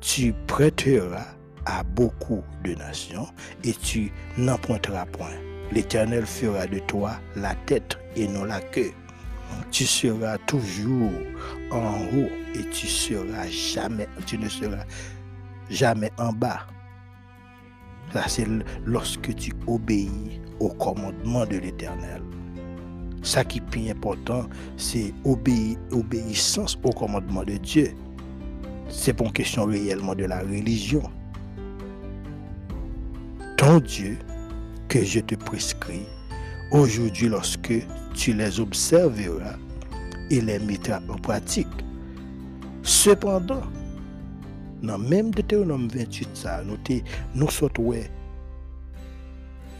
Tu 0.00 0.34
prêteras 0.46 1.36
à 1.66 1.82
beaucoup 1.82 2.42
de 2.64 2.74
nations 2.74 3.28
et 3.64 3.72
tu 3.72 4.12
n'emprunteras 4.38 5.06
point. 5.06 5.34
L'Éternel 5.72 6.24
fera 6.24 6.66
de 6.66 6.78
toi 6.80 7.18
la 7.34 7.54
tête 7.66 7.98
et 8.14 8.26
non 8.28 8.44
la 8.44 8.60
queue. 8.60 8.92
Tu 9.70 9.84
seras 9.84 10.38
toujours 10.38 11.12
en 11.70 12.02
haut 12.14 12.30
et 12.54 12.68
tu 12.70 12.86
seras 12.86 13.46
jamais, 13.48 14.08
tu 14.26 14.38
ne 14.38 14.48
seras 14.48 14.84
jamais 15.70 16.10
en 16.18 16.32
bas. 16.32 16.66
Ça, 18.12 18.28
c'est 18.28 18.46
lorsque 18.84 19.34
tu 19.34 19.52
obéis 19.66 20.40
au 20.60 20.68
commandement 20.68 21.44
de 21.44 21.58
l'Éternel. 21.58 22.22
Ça 23.22 23.44
qui 23.44 23.58
est 23.58 23.60
plus 23.62 23.90
important, 23.90 24.46
c'est 24.76 25.12
obéissance 25.24 26.78
au 26.84 26.90
commandement 26.90 27.42
de 27.42 27.56
Dieu. 27.56 27.92
C'est 28.88 29.12
pas 29.12 29.24
une 29.24 29.32
question 29.32 29.64
réellement 29.64 30.14
de 30.14 30.26
la 30.26 30.40
religion. 30.40 31.02
Ton 33.56 33.80
Dieu 33.80 34.18
que 34.88 35.02
je 35.02 35.20
te 35.20 35.34
prescris 35.34 36.06
aujourd'hui 36.70 37.28
lorsque 37.28 37.72
tu 38.14 38.34
les 38.34 38.60
observeras 38.60 39.56
et 40.30 40.40
les 40.40 40.58
mettras 40.58 41.00
en 41.08 41.16
pratique. 41.16 41.66
Cependant, 42.82 43.62
dans 44.82 44.98
même 44.98 45.30
Deutéronome 45.30 45.88
28, 45.88 46.28
ça, 46.34 46.62
nous, 46.64 46.76
nous 47.34 47.50
sommes 47.50 47.70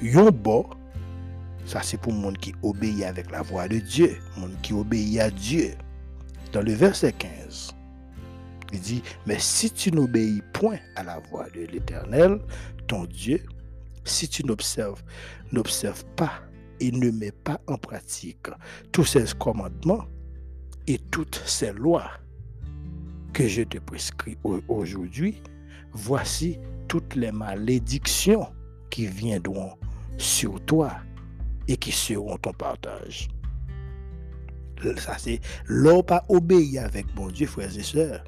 yon 0.00 0.30
ça 1.66 1.80
c'est 1.82 2.00
pour 2.00 2.12
le 2.12 2.18
monde 2.18 2.38
qui 2.38 2.54
obéit 2.62 3.04
avec 3.04 3.30
la 3.30 3.42
voix 3.42 3.68
de 3.68 3.78
Dieu, 3.78 4.16
le 4.36 4.42
monde 4.42 4.56
qui 4.62 4.72
obéit 4.72 5.20
à 5.20 5.30
Dieu. 5.30 5.74
Dans 6.52 6.62
le 6.62 6.72
verset 6.72 7.12
15, 7.12 7.74
il 8.72 8.80
dit, 8.80 9.02
mais 9.26 9.38
si 9.38 9.70
tu 9.70 9.90
n'obéis 9.92 10.42
point 10.52 10.78
à 10.94 11.02
la 11.02 11.18
voix 11.30 11.46
de 11.54 11.66
l'Éternel, 11.66 12.38
ton 12.86 13.04
Dieu, 13.04 13.42
si 14.06 14.28
tu 14.28 14.44
n'observes, 14.44 15.02
n'observes 15.52 16.04
pas 16.16 16.42
et 16.80 16.90
ne 16.90 17.10
mets 17.10 17.32
pas 17.32 17.60
en 17.66 17.76
pratique 17.76 18.48
tous 18.92 19.04
ces 19.04 19.24
commandements 19.38 20.04
et 20.86 20.98
toutes 21.10 21.42
ces 21.44 21.72
lois 21.72 22.10
que 23.32 23.46
je 23.48 23.62
te 23.62 23.78
prescris 23.78 24.38
aujourd'hui, 24.68 25.42
voici 25.92 26.58
toutes 26.88 27.14
les 27.16 27.32
malédictions 27.32 28.46
qui 28.90 29.06
viendront 29.06 29.72
sur 30.16 30.64
toi 30.64 30.92
et 31.68 31.76
qui 31.76 31.92
seront 31.92 32.38
ton 32.38 32.52
partage. 32.52 33.28
Ça, 34.96 35.16
c'est 35.18 35.40
l'homme 35.66 36.02
pas 36.02 36.24
obéi 36.28 36.78
avec 36.78 37.06
bon 37.14 37.28
Dieu, 37.28 37.46
frères 37.46 37.76
et 37.76 37.82
sœurs. 37.82 38.24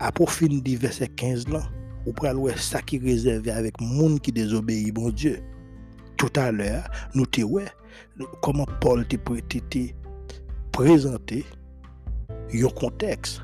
À 0.00 0.12
profit 0.12 0.48
du 0.48 0.76
verset 0.76 1.08
15 1.08 1.48
là, 1.48 1.62
ou 2.08 2.12
pral 2.12 2.38
ça 2.56 2.80
qui 2.80 2.98
réservé 2.98 3.50
avec 3.50 3.78
monde 3.80 4.20
qui 4.20 4.32
désobéit 4.32 4.94
bon 4.94 5.10
Dieu. 5.10 5.40
Tout 6.16 6.32
à 6.36 6.50
l'heure, 6.50 6.88
nous 7.14 7.26
te 7.26 7.42
comment 8.40 8.66
Paul 8.80 9.06
te 9.06 9.16
présenté 10.72 11.44
un 12.54 12.68
contexte. 12.68 13.42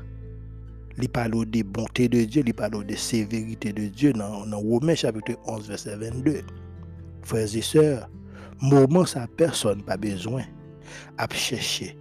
Il 0.97 1.09
parle 1.09 1.45
des 1.45 1.63
bontés 1.63 2.07
de 2.07 2.23
Dieu, 2.23 2.41
il 2.45 2.53
parle 2.53 2.83
des 2.85 2.95
sévérités 2.95 3.71
de 3.71 3.85
Dieu 3.85 4.13
dans, 4.13 4.47
dans 4.47 4.59
Romains 4.59 4.95
chapitre 4.95 5.33
11 5.45 5.67
verset 5.67 5.97
22. 5.97 6.41
Frères 7.21 7.55
et 7.55 7.61
sœurs, 7.61 8.09
moment 8.61 9.05
ça 9.05 9.27
personne 9.37 9.83
pas 9.83 9.97
besoin 9.97 10.43
à 11.17 11.27
chercher 11.31 11.97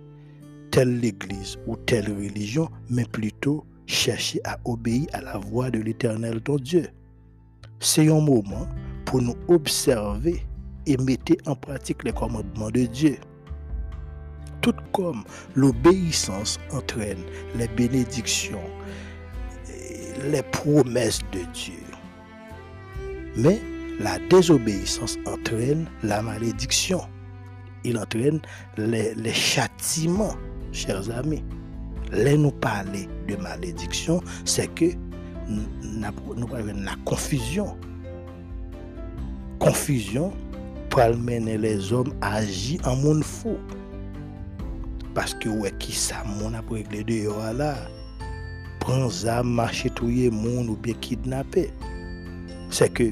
telle 0.70 0.98
l'église 1.00 1.58
ou 1.66 1.76
telle 1.76 2.10
religion, 2.10 2.70
mais 2.88 3.04
plutôt 3.04 3.66
chercher 3.86 4.40
à 4.44 4.58
obéir 4.64 5.06
à 5.12 5.20
la 5.20 5.38
voix 5.38 5.70
de 5.70 5.78
l'Éternel 5.80 6.40
ton 6.40 6.56
Dieu. 6.56 6.86
C'est 7.80 8.08
un 8.08 8.20
moment 8.20 8.68
pour 9.04 9.20
nous 9.20 9.36
observer 9.48 10.46
et 10.86 10.96
mettre 10.98 11.34
en 11.46 11.54
pratique 11.54 12.04
les 12.04 12.12
commandements 12.12 12.70
de 12.70 12.84
Dieu. 12.86 13.16
Tout 14.60 14.74
comme 14.92 15.24
l'obéissance 15.54 16.58
entraîne 16.72 17.22
les 17.56 17.68
bénédictions, 17.68 18.64
les 20.30 20.42
promesses 20.42 21.20
de 21.32 21.40
Dieu. 21.52 21.74
Mais 23.36 23.60
la 24.00 24.18
désobéissance 24.30 25.18
entraîne 25.26 25.86
la 26.02 26.22
malédiction. 26.22 27.00
Il 27.84 27.98
entraîne 27.98 28.40
les, 28.78 29.14
les 29.14 29.32
châtiments, 29.32 30.36
chers 30.72 31.10
amis. 31.10 31.44
Là, 32.10 32.36
nous 32.36 32.50
parler 32.50 33.08
de 33.26 33.36
malédiction, 33.36 34.22
c'est 34.44 34.72
que 34.74 34.86
nous 35.48 36.54
avons 36.54 36.74
la 36.82 36.94
confusion. 37.04 37.76
Confusion 39.58 40.32
pour 40.90 41.16
mener 41.16 41.58
les 41.58 41.92
hommes 41.92 42.12
à 42.20 42.36
agir 42.36 42.80
en 42.86 42.96
monde 42.96 43.24
fou. 43.24 43.56
Parce 45.14 45.34
que, 45.34 45.48
ouais, 45.48 45.72
qui 45.78 45.92
ça, 45.92 46.22
mon 46.38 46.54
a 46.54 46.60
réglé 46.70 47.04
de 47.04 47.56
là? 47.56 47.76
Prends 48.80 49.08
ça, 49.10 49.42
marcher, 49.42 49.90
touiller 49.90 50.30
monde 50.30 50.68
ou 50.70 50.76
bien 50.76 50.94
kidnapper. 50.94 51.70
C'est 52.70 52.92
que 52.92 53.10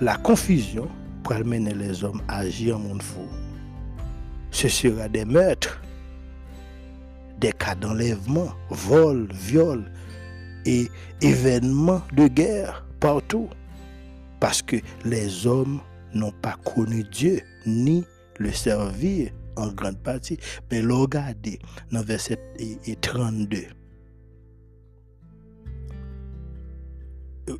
la 0.00 0.16
confusion 0.16 0.88
pour 1.22 1.38
mener 1.44 1.74
les 1.74 2.02
hommes 2.02 2.20
à 2.28 2.38
agir 2.38 2.76
en 2.76 2.80
monde 2.80 3.02
fou. 3.02 3.26
Ce 4.50 4.68
sera 4.68 5.08
des 5.08 5.24
meurtres 5.24 5.80
des 7.40 7.52
cas 7.52 7.74
d'enlèvement, 7.74 8.52
vol, 8.68 9.28
viol 9.32 9.90
et 10.66 10.88
événements 11.22 12.02
de 12.12 12.28
guerre 12.28 12.84
partout. 13.00 13.48
Parce 14.38 14.62
que 14.62 14.76
les 15.04 15.46
hommes 15.46 15.80
n'ont 16.14 16.32
pas 16.42 16.56
connu 16.64 17.04
Dieu 17.04 17.40
ni 17.66 18.04
le 18.38 18.52
servir 18.52 19.30
en 19.56 19.68
grande 19.68 19.98
partie. 19.98 20.38
Mais 20.70 20.80
regardez 20.80 21.58
dans 21.90 22.02
verset 22.02 22.38
32. 23.00 23.64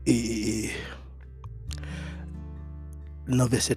Et 0.07 0.71
dans 3.29 3.47
verset, 3.47 3.77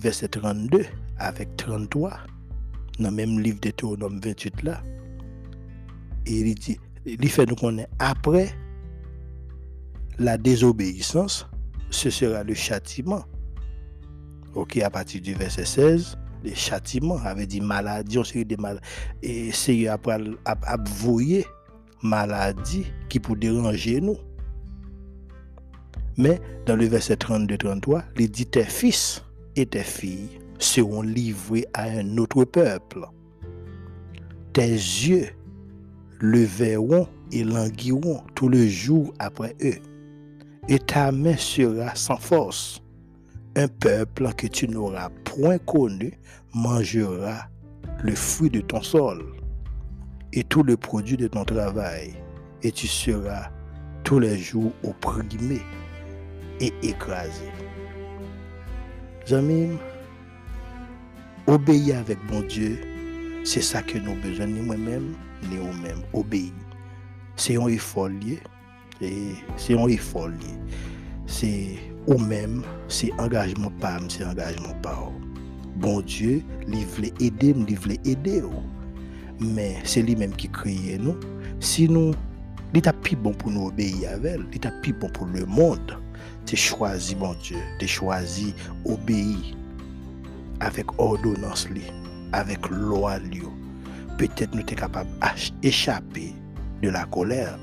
verset 0.00 0.28
32 0.28 0.84
avec 1.18 1.56
33, 1.56 2.10
dans 2.98 3.10
le 3.10 3.14
même 3.14 3.40
livre 3.40 3.60
de 3.60 3.70
Théonome 3.70 4.20
28 4.22 4.62
là, 4.62 4.82
il 6.26 6.54
dit, 6.54 6.78
il 7.04 7.28
fait 7.28 7.46
nous 7.46 7.56
connaître 7.56 7.90
après 7.98 8.48
la 10.18 10.38
désobéissance, 10.38 11.46
ce 11.90 12.10
sera 12.10 12.42
le 12.42 12.54
châtiment. 12.54 13.24
Ok, 14.54 14.78
à 14.78 14.90
partir 14.90 15.20
du 15.20 15.34
verset 15.34 15.66
16, 15.66 16.16
le 16.44 16.54
châtiment 16.54 17.18
avait 17.18 17.46
dit 17.46 17.60
maladie, 17.60 18.18
on 18.18 18.24
série 18.24 18.44
de 18.44 18.56
maladies. 18.56 18.80
Et 19.22 19.52
c'est 19.52 19.86
après 19.88 20.18
maladie 22.02 22.86
qui 23.08 23.20
peut 23.20 23.36
déranger 23.36 24.00
nous. 24.00 24.16
Mais 26.16 26.40
dans 26.64 26.76
le 26.76 26.86
verset 26.86 27.14
32-33, 27.14 28.02
il 28.18 28.30
dit 28.30 28.46
tes 28.46 28.64
fils 28.64 29.22
et 29.54 29.66
tes 29.66 29.82
filles 29.82 30.40
seront 30.58 31.02
livrés 31.02 31.66
à 31.74 31.84
un 31.84 32.16
autre 32.16 32.44
peuple. 32.44 33.06
Tes 34.54 34.70
yeux 34.70 35.28
le 36.18 36.40
verront 36.40 37.08
et 37.32 37.44
languiront 37.44 38.22
tout 38.34 38.48
le 38.48 38.66
jour 38.66 39.12
après 39.18 39.54
eux. 39.62 39.78
Et 40.68 40.78
ta 40.78 41.12
main 41.12 41.36
sera 41.36 41.94
sans 41.94 42.16
force. 42.16 42.82
Un 43.56 43.68
peuple 43.68 44.32
que 44.34 44.46
tu 44.46 44.68
n'auras 44.68 45.10
point 45.24 45.58
connu 45.58 46.12
mangera 46.54 47.48
le 48.02 48.14
fruit 48.14 48.50
de 48.50 48.60
ton 48.60 48.82
sol 48.82 49.24
et 50.32 50.44
tout 50.44 50.62
le 50.62 50.76
produit 50.76 51.16
de 51.16 51.28
ton 51.28 51.44
travail. 51.44 52.14
et 52.62 52.72
tu 52.72 52.86
seras 52.86 53.50
tous 54.02 54.18
les 54.18 54.38
jours 54.38 54.72
opprimé 54.82 55.60
et 56.60 56.72
écrasé. 56.82 57.44
Jamim, 59.26 59.76
obéir 61.46 61.98
avec 61.98 62.18
bon 62.26 62.40
Dieu, 62.40 62.80
c'est 63.46 63.62
ça 63.62 63.80
que 63.80 63.96
nous 63.96 64.10
avons 64.10 64.20
besoin, 64.20 64.46
ni 64.46 64.60
moi-même, 64.60 65.14
ni 65.48 65.56
vous-même. 65.56 66.00
Obéir. 66.12 66.52
C'est 67.36 67.56
un 67.56 67.68
effort 67.68 68.08
lié. 68.08 68.40
C'est 69.56 69.78
un 69.78 69.86
effort 69.86 70.28
lié. 70.28 70.58
C'est 71.26 71.76
vous-même, 72.08 72.62
c'est 72.88 73.12
engagement 73.20 73.70
pas, 73.80 74.00
c'est 74.08 74.24
engagement 74.24 74.74
pas. 74.82 75.12
Bon 75.76 76.00
Dieu, 76.00 76.42
il 76.66 76.84
veut 76.86 77.04
aider, 77.20 77.54
il 77.68 77.78
veut 77.78 77.96
aider. 78.04 78.42
Mais 79.38 79.76
c'est 79.84 80.02
lui-même 80.02 80.34
qui 80.34 80.48
crée 80.48 80.98
nous. 81.00 81.16
Si 81.60 81.88
nous, 81.88 82.14
il 82.74 82.78
est 82.78 82.92
plus 83.00 83.14
bon 83.14 83.32
pour 83.32 83.52
nous 83.52 83.68
obéir 83.68 84.10
avec, 84.10 84.40
il 84.52 84.66
est 84.66 84.82
plus 84.82 84.92
bon 84.92 85.08
pour 85.10 85.26
le 85.26 85.46
monde. 85.46 85.96
Tu 86.46 86.56
choisi, 86.56 87.14
bon 87.14 87.34
Dieu, 87.42 87.58
tu 87.78 87.86
choisi 87.86 88.54
obéir 88.84 89.36
avec 90.58 90.86
ordonnance, 90.98 91.68
avec 92.32 92.68
loi. 92.68 93.18
Peut-être 94.18 94.54
nous 94.54 94.60
sommes 94.60 94.76
capables 94.76 95.10
d'échapper 95.60 96.34
de 96.82 96.88
la 96.88 97.04
colère. 97.04 97.58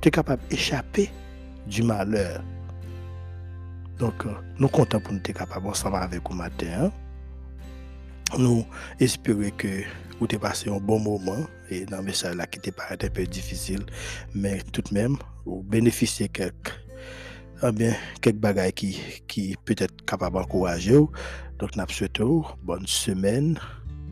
Tu 0.00 0.08
es 0.08 0.10
capable 0.10 0.42
d'échapper 0.48 1.10
du 1.66 1.82
malheur. 1.82 2.42
Donc, 3.98 4.26
euh, 4.26 4.32
nous 4.58 4.68
comptons 4.68 5.00
pour 5.00 5.12
nous 5.12 5.20
être 5.20 5.32
capables 5.32 5.66
ensemble 5.66 5.96
avec 5.96 6.20
vous 6.28 6.34
matin. 6.36 6.66
Hein. 6.84 6.92
Nous 8.38 8.64
espérons 9.00 9.50
que 9.56 9.84
vous 10.18 10.26
avez 10.26 10.38
passé 10.38 10.68
un 10.70 10.78
bon 10.78 10.98
moment 10.98 11.46
et 11.70 11.86
dans 11.86 11.98
le 11.98 12.04
message 12.04 12.34
là 12.36 12.46
qui 12.46 12.58
était 12.58 12.72
un 12.90 12.96
peu 12.96 13.24
difficile, 13.24 13.84
mais 14.34 14.58
tout 14.72 14.82
de 14.82 14.92
même, 14.92 15.16
vous 15.44 15.62
bénéficiez 15.62 16.28
quelques, 16.28 16.78
eh 17.62 17.72
bien, 17.72 17.94
quelques 18.20 18.36
bagages 18.36 18.72
qui, 18.72 19.00
qui 19.26 19.56
peut-être 19.64 20.04
capables 20.04 20.36
d'encourager. 20.36 20.98
Donc, 21.58 21.76
nous 21.76 21.86
souhaitons 21.88 22.44
bonne 22.62 22.86
semaine, 22.86 23.58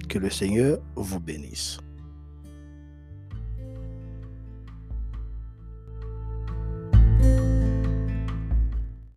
que 0.08 0.18
le 0.18 0.30
Seigneur 0.30 0.78
vous 0.96 1.20
bénisse. 1.20 1.78